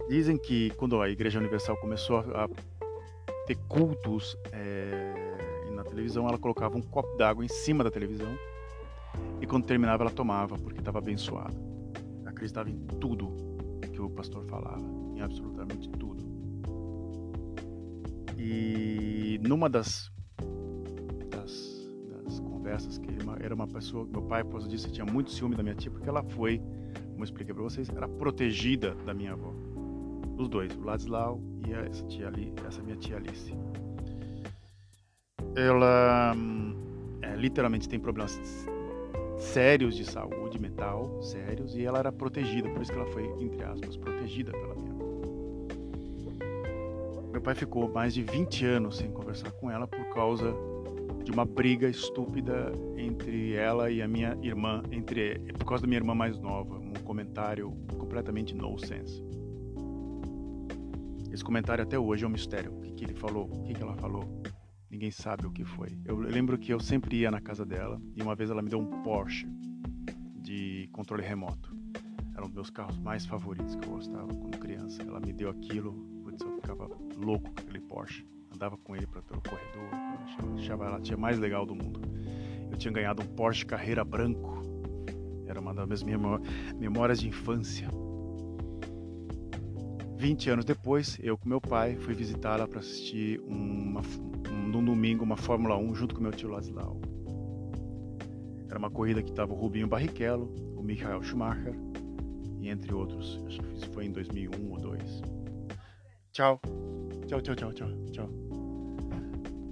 Dizem 0.09 0.35
que 0.35 0.71
quando 0.71 0.99
a 0.99 1.07
Igreja 1.07 1.37
Universal 1.37 1.77
começou 1.77 2.17
a 2.33 2.49
ter 3.45 3.55
cultos 3.67 4.35
é, 4.51 5.35
televisão, 5.95 6.27
ela 6.27 6.37
colocava 6.37 6.75
um 6.75 6.81
copo 6.81 7.15
d'água 7.17 7.45
em 7.45 7.47
cima 7.47 7.83
da 7.83 7.91
televisão 7.91 8.35
e 9.41 9.47
quando 9.47 9.65
terminava 9.65 10.03
ela 10.03 10.11
tomava, 10.11 10.57
porque 10.57 10.79
estava 10.79 10.99
abençoada. 10.99 11.55
Acreditava 12.25 12.69
em 12.69 12.77
tudo 12.99 13.31
que 13.91 14.01
o 14.01 14.09
pastor 14.09 14.43
falava, 14.45 14.83
em 15.15 15.21
absolutamente 15.21 15.89
tudo. 15.89 16.25
E 18.37 19.39
numa 19.41 19.69
das, 19.69 20.11
das, 21.29 21.89
das 22.23 22.39
conversas, 22.39 22.97
que 22.97 23.09
era 23.41 23.55
uma 23.55 23.67
pessoa, 23.67 24.05
meu 24.05 24.21
pai, 24.23 24.43
causa 24.43 24.67
disso, 24.67 24.91
tinha 24.91 25.05
muito 25.05 25.31
ciúme 25.31 25.55
da 25.55 25.63
minha 25.63 25.75
tia, 25.75 25.91
porque 25.91 26.09
ela 26.09 26.23
foi, 26.23 26.59
como 27.11 27.19
eu 27.19 27.23
expliquei 27.23 27.53
para 27.53 27.63
vocês, 27.63 27.89
era 27.89 28.07
protegida 28.07 28.95
da 29.05 29.13
minha 29.13 29.33
avó. 29.33 29.53
Os 30.37 30.49
dois, 30.49 30.75
o 30.75 30.83
Ladislau 30.83 31.41
e 31.65 31.73
essa, 31.73 32.05
tia 32.07 32.31
essa 32.67 32.83
minha 32.83 32.97
tia 32.97 33.15
Alice 33.17 33.53
ela 35.55 36.35
é, 37.21 37.35
literalmente 37.35 37.87
tem 37.87 37.99
problemas 37.99 38.67
sérios 39.37 39.95
de 39.95 40.05
saúde 40.05 40.59
mental, 40.59 41.21
sérios, 41.21 41.75
e 41.75 41.83
ela 41.83 41.99
era 41.99 42.11
protegida, 42.11 42.69
por 42.69 42.81
isso 42.81 42.91
que 42.91 42.97
ela 42.97 43.07
foi, 43.07 43.25
entre 43.39 43.63
aspas, 43.63 43.97
protegida 43.97 44.51
pela 44.51 44.75
minha 44.75 44.91
avó. 44.91 45.05
Meu 47.31 47.41
pai 47.41 47.55
ficou 47.55 47.91
mais 47.91 48.13
de 48.13 48.23
20 48.23 48.65
anos 48.65 48.97
sem 48.97 49.11
conversar 49.11 49.51
com 49.51 49.69
ela 49.69 49.87
por 49.87 50.05
causa 50.13 50.53
de 51.23 51.31
uma 51.31 51.43
briga 51.43 51.89
estúpida 51.89 52.71
entre 52.95 53.55
ela 53.55 53.89
e 53.89 54.01
a 54.01 54.07
minha 54.07 54.37
irmã, 54.41 54.83
entre 54.91 55.39
por 55.57 55.65
causa 55.65 55.81
da 55.81 55.87
minha 55.87 55.99
irmã 55.99 56.13
mais 56.13 56.39
nova, 56.39 56.77
um 56.77 56.93
comentário 57.03 57.71
completamente 57.97 58.55
nonsense. 58.55 59.23
Esse 61.31 61.43
comentário 61.43 61.83
até 61.83 61.99
hoje 61.99 62.23
é 62.23 62.27
um 62.27 62.31
mistério. 62.31 62.71
O 62.71 62.81
que, 62.81 62.93
que 62.93 63.03
ele 63.03 63.15
falou? 63.15 63.49
O 63.51 63.63
que, 63.63 63.73
que 63.73 63.81
ela 63.81 63.95
falou? 63.95 64.23
Ninguém 64.95 65.11
sabe 65.11 65.45
o 65.45 65.51
que 65.51 65.65
foi. 65.65 65.89
Eu 66.05 66.17
lembro 66.17 66.57
que 66.57 66.71
eu 66.71 66.79
sempre 66.79 67.17
ia 67.17 67.29
na 67.29 67.41
casa 67.41 67.65
dela 67.65 68.01
e 68.15 68.21
uma 68.21 68.33
vez 68.33 68.49
ela 68.49 68.61
me 68.61 68.69
deu 68.69 68.79
um 68.79 69.03
Porsche 69.03 69.45
de 70.41 70.87
controle 70.93 71.21
remoto. 71.21 71.75
Era 72.33 72.43
um 72.43 72.45
dos 72.45 72.53
meus 72.53 72.69
carros 72.69 72.97
mais 72.97 73.25
favoritos 73.25 73.75
que 73.75 73.85
eu 73.85 73.91
gostava 73.91 74.33
quando 74.33 74.57
criança. 74.57 75.03
Ela 75.03 75.19
me 75.19 75.33
deu 75.33 75.49
aquilo, 75.49 75.91
putz, 76.23 76.41
eu 76.41 76.55
ficava 76.55 76.87
louco 77.17 77.51
com 77.51 77.59
aquele 77.59 77.81
Porsche. 77.81 78.25
Andava 78.53 78.77
com 78.77 78.95
ele 78.95 79.05
para 79.05 79.21
todo 79.21 79.39
o 79.39 79.41
corredor, 79.41 79.89
achava 80.57 80.85
ela 80.85 81.01
tinha 81.01 81.17
mais 81.17 81.37
legal 81.39 81.65
do 81.65 81.75
mundo. 81.75 81.99
Eu 82.71 82.77
tinha 82.77 82.93
ganhado 82.93 83.21
um 83.21 83.27
Porsche 83.27 83.65
Carreira 83.65 84.05
branco. 84.05 84.61
Era 85.45 85.59
uma 85.59 85.73
das 85.73 86.03
minhas 86.03 86.21
memórias 86.79 87.19
de 87.19 87.27
infância. 87.27 87.89
20 90.17 90.49
anos 90.49 90.65
depois, 90.65 91.19
eu 91.21 91.37
com 91.37 91.49
meu 91.49 91.59
pai 91.59 91.97
fui 91.97 92.13
visitá-la 92.13 92.65
para 92.65 92.79
assistir 92.79 93.41
uma, 93.41 93.99
um, 93.99 94.34
num 94.75 94.83
domingo 94.83 95.23
uma 95.23 95.37
Fórmula 95.37 95.77
1 95.77 95.95
junto 95.95 96.15
com 96.15 96.21
meu 96.21 96.33
tio 96.33 96.49
Laszlo. 96.49 96.99
Era 98.67 98.77
uma 98.77 98.89
corrida 98.89 99.23
que 99.23 99.29
estava 99.29 99.53
o 99.53 99.55
Rubinho 99.55 99.87
Barrichello, 99.87 100.53
o 100.75 100.83
Michael 100.83 101.23
Schumacher 101.23 101.73
e 102.59 102.69
entre 102.69 102.93
outros. 102.93 103.41
Acho 103.47 103.61
que 103.61 103.75
isso 103.77 103.89
foi 103.91 104.05
em 104.05 104.11
2001 104.11 104.71
ou 104.71 104.77
2002. 104.77 105.21
Tchau. 106.33 106.59
Tchau, 107.25 107.41
tchau, 107.41 107.55
tchau, 107.55 107.73
tchau, 107.73 107.87
tchau. 108.11 108.29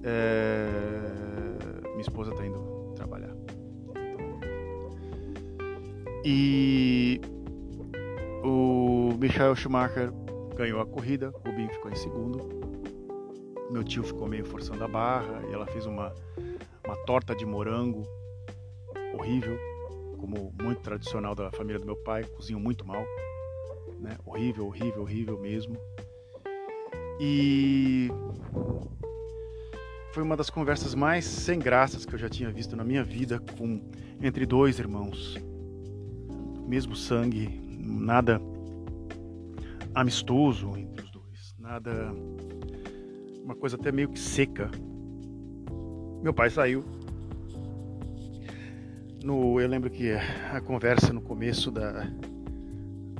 É... 0.03 1.81
Minha 1.89 2.01
esposa 2.01 2.31
está 2.31 2.45
indo 2.45 2.93
trabalhar. 2.95 3.35
E 6.23 7.19
o 8.41 9.13
Michael 9.19 9.55
Schumacher 9.57 10.13
ganhou 10.55 10.79
a 10.79 10.85
corrida, 10.85 11.33
Rubinho 11.45 11.69
ficou 11.69 11.91
em 11.91 11.95
segundo. 11.95 12.62
Meu 13.73 13.83
tio 13.83 14.03
ficou 14.03 14.27
meio 14.27 14.45
forçando 14.45 14.83
a 14.83 14.87
barra 14.87 15.41
e 15.49 15.51
ela 15.51 15.65
fez 15.65 15.87
uma, 15.87 16.13
uma 16.85 16.95
torta 17.07 17.35
de 17.35 17.43
morango 17.43 18.03
horrível, 19.17 19.57
como 20.19 20.53
muito 20.61 20.79
tradicional 20.81 21.33
da 21.33 21.49
família 21.49 21.79
do 21.79 21.85
meu 21.87 21.95
pai, 21.95 22.23
cozinham 22.23 22.59
muito 22.59 22.85
mal, 22.85 23.03
né? 23.99 24.15
Horrível, 24.23 24.67
horrível, 24.67 25.01
horrível 25.01 25.39
mesmo. 25.39 25.75
E 27.19 28.09
foi 30.11 30.21
uma 30.21 30.37
das 30.37 30.51
conversas 30.51 30.93
mais 30.93 31.25
sem 31.25 31.57
graças 31.57 32.05
que 32.05 32.13
eu 32.13 32.19
já 32.19 32.29
tinha 32.29 32.51
visto 32.51 32.75
na 32.75 32.83
minha 32.83 33.03
vida 33.03 33.41
com 33.57 33.89
entre 34.21 34.45
dois 34.45 34.77
irmãos, 34.77 35.35
mesmo 36.67 36.95
sangue, 36.95 37.47
nada 37.79 38.39
amistoso 39.95 40.77
entre 40.77 41.03
os 41.03 41.09
dois, 41.09 41.55
nada 41.57 42.13
uma 43.43 43.55
coisa 43.55 43.75
até 43.75 43.91
meio 43.91 44.09
que 44.09 44.19
seca. 44.19 44.71
Meu 46.21 46.33
pai 46.33 46.49
saiu. 46.49 46.85
No, 49.23 49.59
eu 49.59 49.67
lembro 49.67 49.89
que 49.89 50.11
a 50.11 50.61
conversa 50.61 51.13
no 51.13 51.21
começo 51.21 51.69
da, 51.69 51.91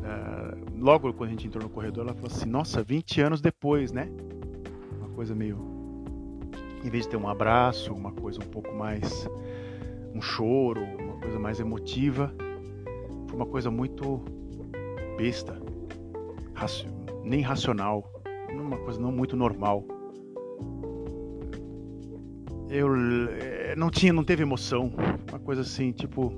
da, 0.02 0.58
Logo 0.78 1.14
quando 1.14 1.30
a 1.30 1.32
gente 1.32 1.48
entrou 1.48 1.64
no 1.64 1.70
corredor, 1.70 2.06
ela 2.06 2.14
falou 2.14 2.32
assim: 2.32 2.50
Nossa, 2.50 2.82
20 2.82 3.22
anos 3.22 3.42
depois, 3.42 3.92
né? 3.92 4.10
Uma 4.98 5.10
coisa 5.10 5.36
meio. 5.36 5.58
Em 6.84 6.90
vez 6.90 7.04
de 7.04 7.12
ter 7.12 7.18
um 7.18 7.28
abraço, 7.28 7.94
uma 7.94 8.12
coisa 8.12 8.40
um 8.40 8.48
pouco 8.48 8.74
mais. 8.74 9.28
Um 10.14 10.22
choro, 10.22 10.84
uma 10.84 11.20
coisa 11.20 11.40
mais 11.40 11.60
emotiva, 11.60 12.34
foi 13.28 13.36
uma 13.36 13.48
coisa 13.48 13.72
muito 13.72 14.22
besta, 15.18 15.60
nem 17.24 17.42
racional, 17.42 18.04
uma 18.52 18.78
coisa 18.78 19.02
não 19.02 19.12
muito 19.12 19.36
normal 19.36 19.84
eu 22.74 22.90
eh, 23.30 23.76
não 23.78 23.92
tinha, 23.92 24.12
não 24.12 24.24
teve 24.24 24.42
emoção. 24.42 24.92
Uma 25.30 25.40
coisa 25.40 25.62
assim, 25.62 25.92
tipo, 25.92 26.34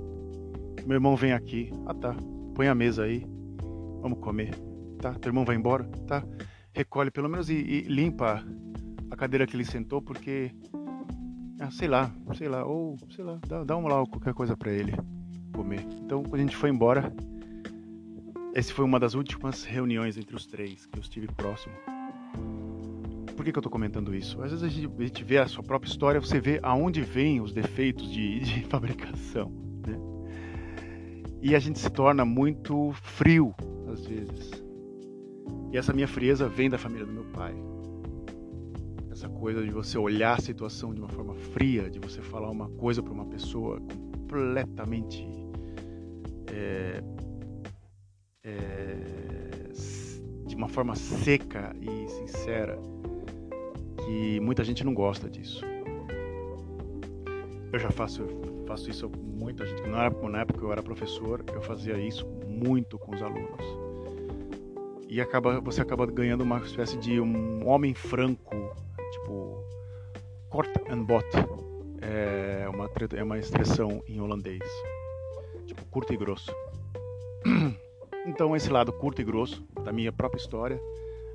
meu 0.85 0.95
irmão 0.95 1.15
vem 1.15 1.31
aqui. 1.31 1.71
Ah 1.85 1.93
tá, 1.93 2.13
põe 2.53 2.67
a 2.67 2.75
mesa 2.75 3.03
aí. 3.03 3.25
Vamos 4.01 4.19
comer. 4.19 4.53
Tá, 4.99 5.13
teu 5.13 5.29
irmão 5.29 5.45
vai 5.45 5.55
embora, 5.55 5.85
tá? 6.05 6.23
Recolhe 6.73 7.09
pelo 7.09 7.29
menos 7.29 7.49
e, 7.49 7.53
e 7.53 7.81
limpa 7.83 8.43
a 9.09 9.15
cadeira 9.15 9.47
que 9.47 9.55
ele 9.55 9.63
sentou, 9.63 10.01
porque. 10.01 10.51
Ah, 11.57 11.71
sei 11.71 11.87
lá, 11.87 12.13
sei 12.33 12.49
lá, 12.49 12.65
ou 12.65 12.97
sei 13.09 13.23
lá, 13.23 13.39
dá, 13.47 13.63
dá 13.63 13.77
um 13.77 13.87
lá 13.87 14.05
qualquer 14.05 14.33
coisa 14.33 14.57
para 14.57 14.73
ele 14.73 14.91
comer. 15.53 15.87
Então, 16.03 16.21
quando 16.21 16.35
a 16.35 16.43
gente 16.43 16.55
foi 16.55 16.69
embora, 16.69 17.13
essa 18.53 18.73
foi 18.73 18.83
uma 18.83 18.99
das 18.99 19.13
últimas 19.13 19.63
reuniões 19.63 20.17
entre 20.17 20.35
os 20.35 20.45
três 20.45 20.85
que 20.85 20.99
eu 20.99 21.01
estive 21.01 21.27
próximo 21.27 21.94
por 23.35 23.43
que, 23.43 23.51
que 23.51 23.57
eu 23.57 23.61
estou 23.61 23.71
comentando 23.71 24.15
isso? 24.15 24.41
Às 24.41 24.51
vezes 24.51 24.63
a 24.63 24.69
gente, 24.69 24.89
a 24.97 25.03
gente, 25.03 25.23
vê 25.23 25.37
a 25.37 25.47
sua 25.47 25.63
própria 25.63 25.89
história, 25.89 26.19
você 26.19 26.39
vê 26.39 26.59
aonde 26.63 27.01
vêm 27.01 27.41
os 27.41 27.51
defeitos 27.51 28.09
de, 28.09 28.39
de 28.41 28.61
fabricação. 28.63 29.51
Né? 29.85 29.99
E 31.41 31.55
a 31.55 31.59
gente 31.59 31.79
se 31.79 31.89
torna 31.89 32.23
muito 32.23 32.91
frio, 32.93 33.53
às 33.91 34.05
vezes. 34.05 34.51
E 35.71 35.77
essa 35.77 35.91
minha 35.91 36.07
frieza 36.07 36.47
vem 36.47 36.69
da 36.69 36.77
família 36.77 37.05
do 37.05 37.11
meu 37.11 37.25
pai. 37.25 37.53
Essa 39.11 39.27
coisa 39.27 39.63
de 39.63 39.71
você 39.71 39.97
olhar 39.97 40.37
a 40.37 40.41
situação 40.41 40.93
de 40.93 40.99
uma 40.99 41.09
forma 41.09 41.35
fria, 41.35 41.89
de 41.89 41.99
você 41.99 42.21
falar 42.21 42.49
uma 42.49 42.69
coisa 42.69 43.03
para 43.03 43.13
uma 43.13 43.25
pessoa 43.25 43.79
completamente. 43.81 45.27
É, 46.51 47.03
é, 48.43 49.71
de 50.45 50.55
uma 50.55 50.69
forma 50.69 50.95
seca 50.95 51.75
e 51.81 52.07
sincera 52.07 52.79
que 54.05 54.39
muita 54.39 54.63
gente 54.63 54.83
não 54.83 54.93
gosta 54.93 55.29
disso. 55.29 55.65
Eu 57.73 57.79
já 57.79 57.89
faço, 57.89 58.23
faço 58.67 58.89
isso 58.89 59.09
com 59.09 59.17
muita 59.17 59.65
gente. 59.65 59.81
Na 59.89 60.05
época, 60.05 60.29
na 60.29 60.41
época 60.41 60.63
eu 60.63 60.71
era 60.71 60.81
professor, 60.81 61.43
eu 61.53 61.61
fazia 61.61 61.97
isso 61.97 62.25
muito 62.47 62.97
com 62.97 63.13
os 63.13 63.21
alunos. 63.21 63.65
E 65.09 65.19
acaba, 65.19 65.59
você 65.59 65.81
acaba 65.81 66.05
ganhando 66.05 66.41
uma 66.41 66.59
espécie 66.59 66.97
de 66.97 67.19
um 67.19 67.67
homem 67.67 67.93
franco, 67.93 68.75
tipo 69.11 69.63
kort 70.49 70.69
and 70.89 71.03
bot, 71.03 71.25
é 72.01 72.67
uma, 72.69 72.89
é 73.15 73.23
uma 73.23 73.37
expressão 73.37 74.03
em 74.07 74.21
holandês, 74.21 74.63
tipo 75.65 75.83
curto 75.85 76.13
e 76.13 76.17
grosso. 76.17 76.53
Então 78.27 78.55
esse 78.55 78.71
lado 78.71 78.91
curto 78.91 79.21
e 79.21 79.23
grosso 79.23 79.63
da 79.83 79.91
minha 79.91 80.11
própria 80.11 80.39
história 80.39 80.81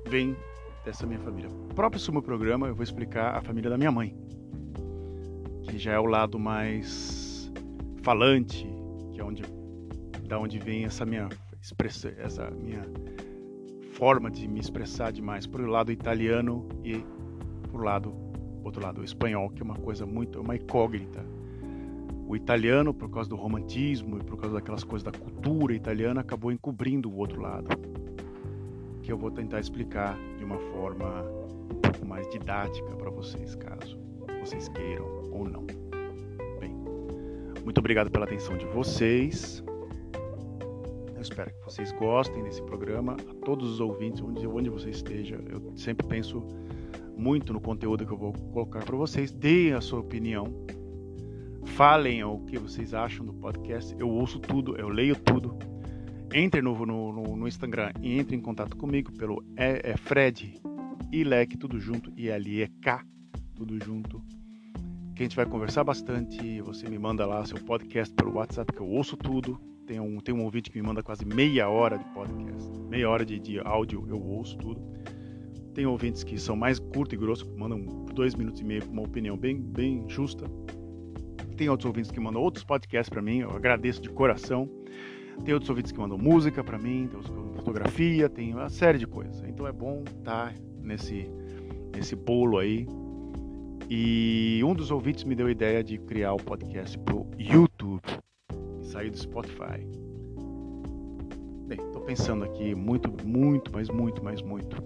vem 0.05 0.35
dessa 0.83 1.05
minha 1.05 1.19
família. 1.19 1.49
O 1.49 1.73
próprio 1.73 1.99
sumo 1.99 2.21
programa 2.21 2.67
eu 2.67 2.75
vou 2.75 2.83
explicar 2.83 3.35
a 3.35 3.41
família 3.41 3.69
da 3.69 3.77
minha 3.77 3.91
mãe, 3.91 4.15
que 5.63 5.77
já 5.77 5.93
é 5.93 5.99
o 5.99 6.05
lado 6.05 6.39
mais 6.39 7.51
falante, 8.01 8.67
que 9.13 9.19
é 9.19 9.23
onde 9.23 9.43
da 10.27 10.39
onde 10.39 10.59
vem 10.59 10.85
essa 10.85 11.05
minha 11.05 11.27
expressão, 11.61 12.11
essa 12.17 12.49
minha 12.49 12.83
forma 13.93 14.31
de 14.31 14.47
me 14.47 14.59
expressar 14.59 15.11
demais 15.11 15.45
por 15.45 15.59
o 15.61 15.67
lado 15.67 15.91
italiano 15.91 16.67
e 16.83 17.03
por 17.69 17.83
lado 17.83 18.13
outro 18.63 18.81
lado 18.81 19.01
o 19.01 19.03
espanhol, 19.03 19.49
que 19.49 19.61
é 19.61 19.65
uma 19.65 19.75
coisa 19.75 20.05
muito 20.05 20.39
uma 20.39 20.55
incógnita. 20.55 21.23
O 22.27 22.35
italiano, 22.35 22.93
por 22.93 23.09
causa 23.09 23.29
do 23.29 23.35
romantismo 23.35 24.17
e 24.17 24.23
por 24.23 24.37
causa 24.37 24.55
daquelas 24.55 24.85
coisas 24.85 25.03
da 25.03 25.11
cultura 25.11 25.73
italiana, 25.73 26.21
acabou 26.21 26.49
encobrindo 26.49 27.11
o 27.11 27.17
outro 27.17 27.41
lado 27.41 27.67
que 29.01 29.11
eu 29.11 29.17
vou 29.17 29.31
tentar 29.31 29.59
explicar 29.59 30.17
de 30.37 30.43
uma 30.43 30.57
forma 30.57 31.23
um 31.71 31.79
pouco 31.81 32.05
mais 32.05 32.29
didática 32.29 32.95
para 32.95 33.09
vocês, 33.09 33.55
caso 33.55 34.01
vocês 34.41 34.67
queiram 34.69 35.05
ou 35.31 35.47
não. 35.47 35.65
Bem, 36.59 36.75
muito 37.63 37.77
obrigado 37.77 38.09
pela 38.09 38.25
atenção 38.25 38.57
de 38.57 38.65
vocês. 38.65 39.63
Eu 41.15 41.21
espero 41.21 41.51
que 41.51 41.63
vocês 41.63 41.91
gostem 41.91 42.43
desse 42.43 42.61
programa. 42.63 43.15
A 43.29 43.45
todos 43.45 43.69
os 43.69 43.79
ouvintes, 43.79 44.21
onde, 44.21 44.45
onde 44.47 44.69
você 44.69 44.89
esteja, 44.89 45.39
eu 45.47 45.71
sempre 45.75 46.07
penso 46.07 46.43
muito 47.15 47.53
no 47.53 47.61
conteúdo 47.61 48.05
que 48.05 48.11
eu 48.11 48.17
vou 48.17 48.33
colocar 48.51 48.83
para 48.83 48.97
vocês. 48.97 49.31
Deem 49.31 49.73
a 49.73 49.81
sua 49.81 49.99
opinião. 49.99 50.45
Falem 51.63 52.23
o 52.23 52.39
que 52.39 52.57
vocês 52.57 52.95
acham 52.95 53.23
do 53.23 53.33
podcast. 53.33 53.95
Eu 53.99 54.09
ouço 54.09 54.39
tudo, 54.39 54.75
eu 54.75 54.89
leio 54.89 55.15
tudo 55.15 55.55
entre 56.33 56.61
no, 56.61 56.85
no, 56.85 57.35
no, 57.35 57.47
Instagram 57.47 57.91
e 58.01 58.17
entre 58.17 58.35
em 58.35 58.39
contato 58.39 58.75
comigo 58.75 59.11
pelo 59.11 59.43
é, 59.55 59.91
é 59.91 59.97
Fred 59.97 60.59
Ilek, 61.11 61.57
tudo 61.57 61.79
junto, 61.79 62.11
e 62.15 62.31
ali 62.31 62.61
é 62.61 62.69
K, 62.81 63.03
tudo 63.55 63.77
junto. 63.83 64.23
Que 65.13 65.23
a 65.23 65.25
gente 65.25 65.35
vai 65.35 65.45
conversar 65.45 65.83
bastante. 65.83 66.61
Você 66.61 66.89
me 66.89 66.97
manda 66.97 67.25
lá 67.25 67.45
seu 67.45 67.57
podcast 67.57 68.13
pelo 68.13 68.35
WhatsApp, 68.35 68.71
que 68.71 68.79
eu 68.79 68.87
ouço 68.87 69.17
tudo. 69.17 69.59
Tem 69.85 69.99
um, 69.99 70.19
tem 70.19 70.33
um 70.33 70.43
ouvinte 70.43 70.71
que 70.71 70.79
me 70.79 70.87
manda 70.87 71.03
quase 71.03 71.25
meia 71.25 71.67
hora 71.67 71.97
de 71.97 72.05
podcast, 72.13 72.69
meia 72.89 73.09
hora 73.09 73.25
de, 73.25 73.39
de 73.39 73.59
áudio, 73.59 74.05
eu 74.07 74.21
ouço 74.21 74.57
tudo. 74.57 74.81
Tem 75.73 75.85
ouvintes 75.85 76.23
que 76.23 76.37
são 76.37 76.55
mais 76.55 76.79
curto 76.79 77.13
e 77.13 77.17
grosso, 77.17 77.45
que 77.45 77.57
mandam 77.57 78.05
dois 78.13 78.35
minutos 78.35 78.61
e 78.61 78.63
meio 78.63 78.85
com 78.85 78.93
uma 78.93 79.01
opinião 79.01 79.35
bem, 79.35 79.59
bem 79.59 80.05
justa. 80.07 80.45
Tem 81.57 81.67
outros 81.67 81.85
ouvintes 81.85 82.09
que 82.09 82.19
mandam 82.19 82.41
outros 82.41 82.63
podcasts 82.63 83.09
para 83.09 83.21
mim, 83.21 83.39
eu 83.39 83.51
agradeço 83.51 84.01
de 84.01 84.09
coração. 84.09 84.69
Tem 85.43 85.53
outros 85.53 85.69
ouvintes 85.69 85.91
que 85.91 85.99
mandam 85.99 86.17
música 86.17 86.63
para 86.63 86.77
mim, 86.77 87.07
tem 87.07 87.17
outros 87.17 87.29
que 87.29 87.39
mandam 87.39 87.53
fotografia, 87.53 88.29
tem 88.29 88.53
uma 88.53 88.69
série 88.69 88.97
de 88.97 89.07
coisas. 89.07 89.43
Então 89.47 89.67
é 89.67 89.71
bom 89.71 90.03
estar 90.05 90.49
tá 90.49 90.53
nesse, 90.81 91.29
nesse 91.95 92.15
bolo 92.15 92.59
aí. 92.59 92.87
E 93.89 94.61
um 94.63 94.73
dos 94.73 94.91
ouvintes 94.91 95.23
me 95.23 95.35
deu 95.35 95.47
a 95.47 95.51
ideia 95.51 95.83
de 95.83 95.97
criar 95.97 96.33
o 96.33 96.37
podcast 96.37 96.97
pro 96.99 97.27
YouTube 97.37 98.01
e 98.79 98.85
sair 98.85 99.09
do 99.09 99.17
Spotify. 99.17 99.85
Bem, 101.67 101.79
estou 101.79 102.01
pensando 102.01 102.43
aqui 102.45 102.73
muito, 102.75 103.11
muito, 103.25 103.71
mas 103.73 103.89
muito, 103.89 104.23
mas 104.23 104.41
muito. 104.41 104.81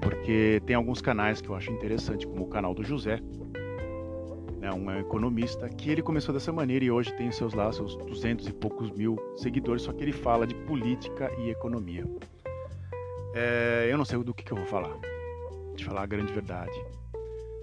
Porque 0.00 0.60
tem 0.66 0.74
alguns 0.74 1.00
canais 1.00 1.40
que 1.40 1.48
eu 1.48 1.54
acho 1.54 1.70
interessante, 1.70 2.26
como 2.26 2.44
o 2.44 2.48
canal 2.48 2.74
do 2.74 2.82
José, 2.82 3.20
né, 4.64 4.72
um 4.72 4.90
economista, 4.98 5.68
que 5.68 5.90
ele 5.90 6.00
começou 6.00 6.32
dessa 6.32 6.50
maneira 6.50 6.84
e 6.86 6.90
hoje 6.90 7.12
tem 7.12 7.30
seus 7.30 7.52
lá 7.52 7.70
seus 7.70 7.96
200 7.96 8.48
e 8.48 8.52
poucos 8.52 8.90
mil 8.90 9.16
seguidores, 9.36 9.82
só 9.82 9.92
que 9.92 10.02
ele 10.02 10.12
fala 10.12 10.46
de 10.46 10.54
política 10.54 11.30
e 11.38 11.50
economia. 11.50 12.04
É, 13.34 13.86
eu 13.90 13.98
não 13.98 14.06
sei 14.06 14.22
do 14.22 14.32
que, 14.32 14.42
que 14.42 14.52
eu 14.52 14.56
vou 14.56 14.66
falar, 14.66 14.96
de 15.76 15.84
falar 15.84 16.02
a 16.02 16.06
grande 16.06 16.32
verdade. 16.32 16.72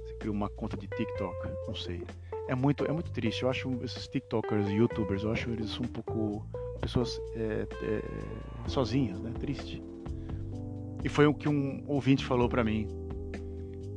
Você 0.06 0.14
cria 0.20 0.32
uma 0.32 0.48
conta 0.50 0.78
de 0.78 0.88
TikTok, 0.88 1.36
não 1.68 1.74
sei. 1.74 2.04
É 2.48 2.54
muito, 2.54 2.86
é 2.86 2.92
muito 2.92 3.10
triste. 3.12 3.42
Eu 3.42 3.50
acho 3.50 3.80
esses 3.84 4.08
TikTokers 4.08 4.70
YouTubers, 4.70 5.24
eu 5.24 5.32
acho 5.32 5.50
eles 5.50 5.80
um 5.80 5.86
pouco 5.86 6.46
pessoas 6.80 7.20
é, 7.36 7.68
é, 7.82 8.02
sozinhas, 8.68 9.20
né? 9.20 9.32
Triste. 9.40 9.82
E 11.04 11.10
foi 11.10 11.26
o 11.26 11.34
que 11.34 11.50
um 11.50 11.84
ouvinte 11.88 12.24
falou 12.24 12.48
para 12.48 12.64
mim. 12.64 12.88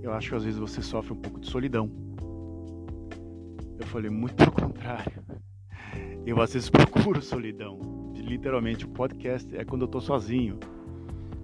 Eu 0.02 0.12
acho 0.12 0.30
que 0.30 0.36
às 0.36 0.44
vezes 0.44 0.58
você 0.58 0.80
sofre 0.80 1.12
um 1.12 1.16
pouco 1.16 1.40
de 1.40 1.50
solidão 1.50 2.03
falei, 3.94 4.10
muito 4.10 4.34
pelo 4.34 4.50
contrário. 4.50 5.22
Eu 6.26 6.40
às 6.40 6.52
vezes 6.52 6.68
procuro 6.70 7.22
solidão. 7.22 7.78
Literalmente, 8.16 8.84
o 8.84 8.88
podcast 8.88 9.56
é 9.56 9.64
quando 9.64 9.82
eu 9.82 9.88
tô 9.88 10.00
sozinho. 10.00 10.58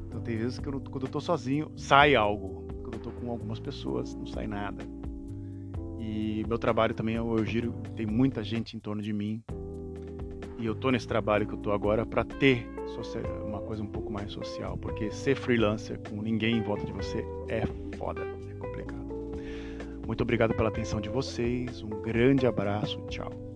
Então 0.08 0.20
tem 0.20 0.36
vezes 0.36 0.58
que 0.58 0.66
eu, 0.66 0.80
quando 0.80 1.06
eu 1.06 1.10
tô 1.10 1.20
sozinho, 1.20 1.70
sai 1.76 2.16
algo. 2.16 2.66
Quando 2.82 2.94
eu 2.94 3.00
tô 3.00 3.12
com 3.12 3.30
algumas 3.30 3.60
pessoas, 3.60 4.16
não 4.16 4.26
sai 4.26 4.48
nada. 4.48 4.84
E 6.00 6.44
meu 6.48 6.58
trabalho 6.58 6.92
também, 6.92 7.14
eu, 7.14 7.38
eu 7.38 7.44
giro, 7.44 7.72
tem 7.94 8.04
muita 8.04 8.42
gente 8.42 8.76
em 8.76 8.80
torno 8.80 9.00
de 9.00 9.12
mim. 9.12 9.40
E 10.58 10.66
eu 10.66 10.74
tô 10.74 10.90
nesse 10.90 11.06
trabalho 11.06 11.46
que 11.46 11.54
eu 11.54 11.58
tô 11.58 11.70
agora 11.70 12.04
para 12.04 12.24
ter 12.24 12.68
uma 13.46 13.60
coisa 13.60 13.82
um 13.82 13.86
pouco 13.86 14.12
mais 14.12 14.32
social, 14.32 14.76
porque 14.76 15.10
ser 15.10 15.36
freelancer 15.36 16.00
com 16.10 16.20
ninguém 16.20 16.56
em 16.56 16.62
volta 16.62 16.84
de 16.84 16.92
você 16.92 17.24
é 17.48 17.64
foda. 17.96 18.39
Muito 20.10 20.22
obrigado 20.22 20.52
pela 20.54 20.70
atenção 20.70 21.00
de 21.00 21.08
vocês, 21.08 21.84
um 21.84 22.02
grande 22.02 22.44
abraço, 22.44 23.00
tchau. 23.08 23.49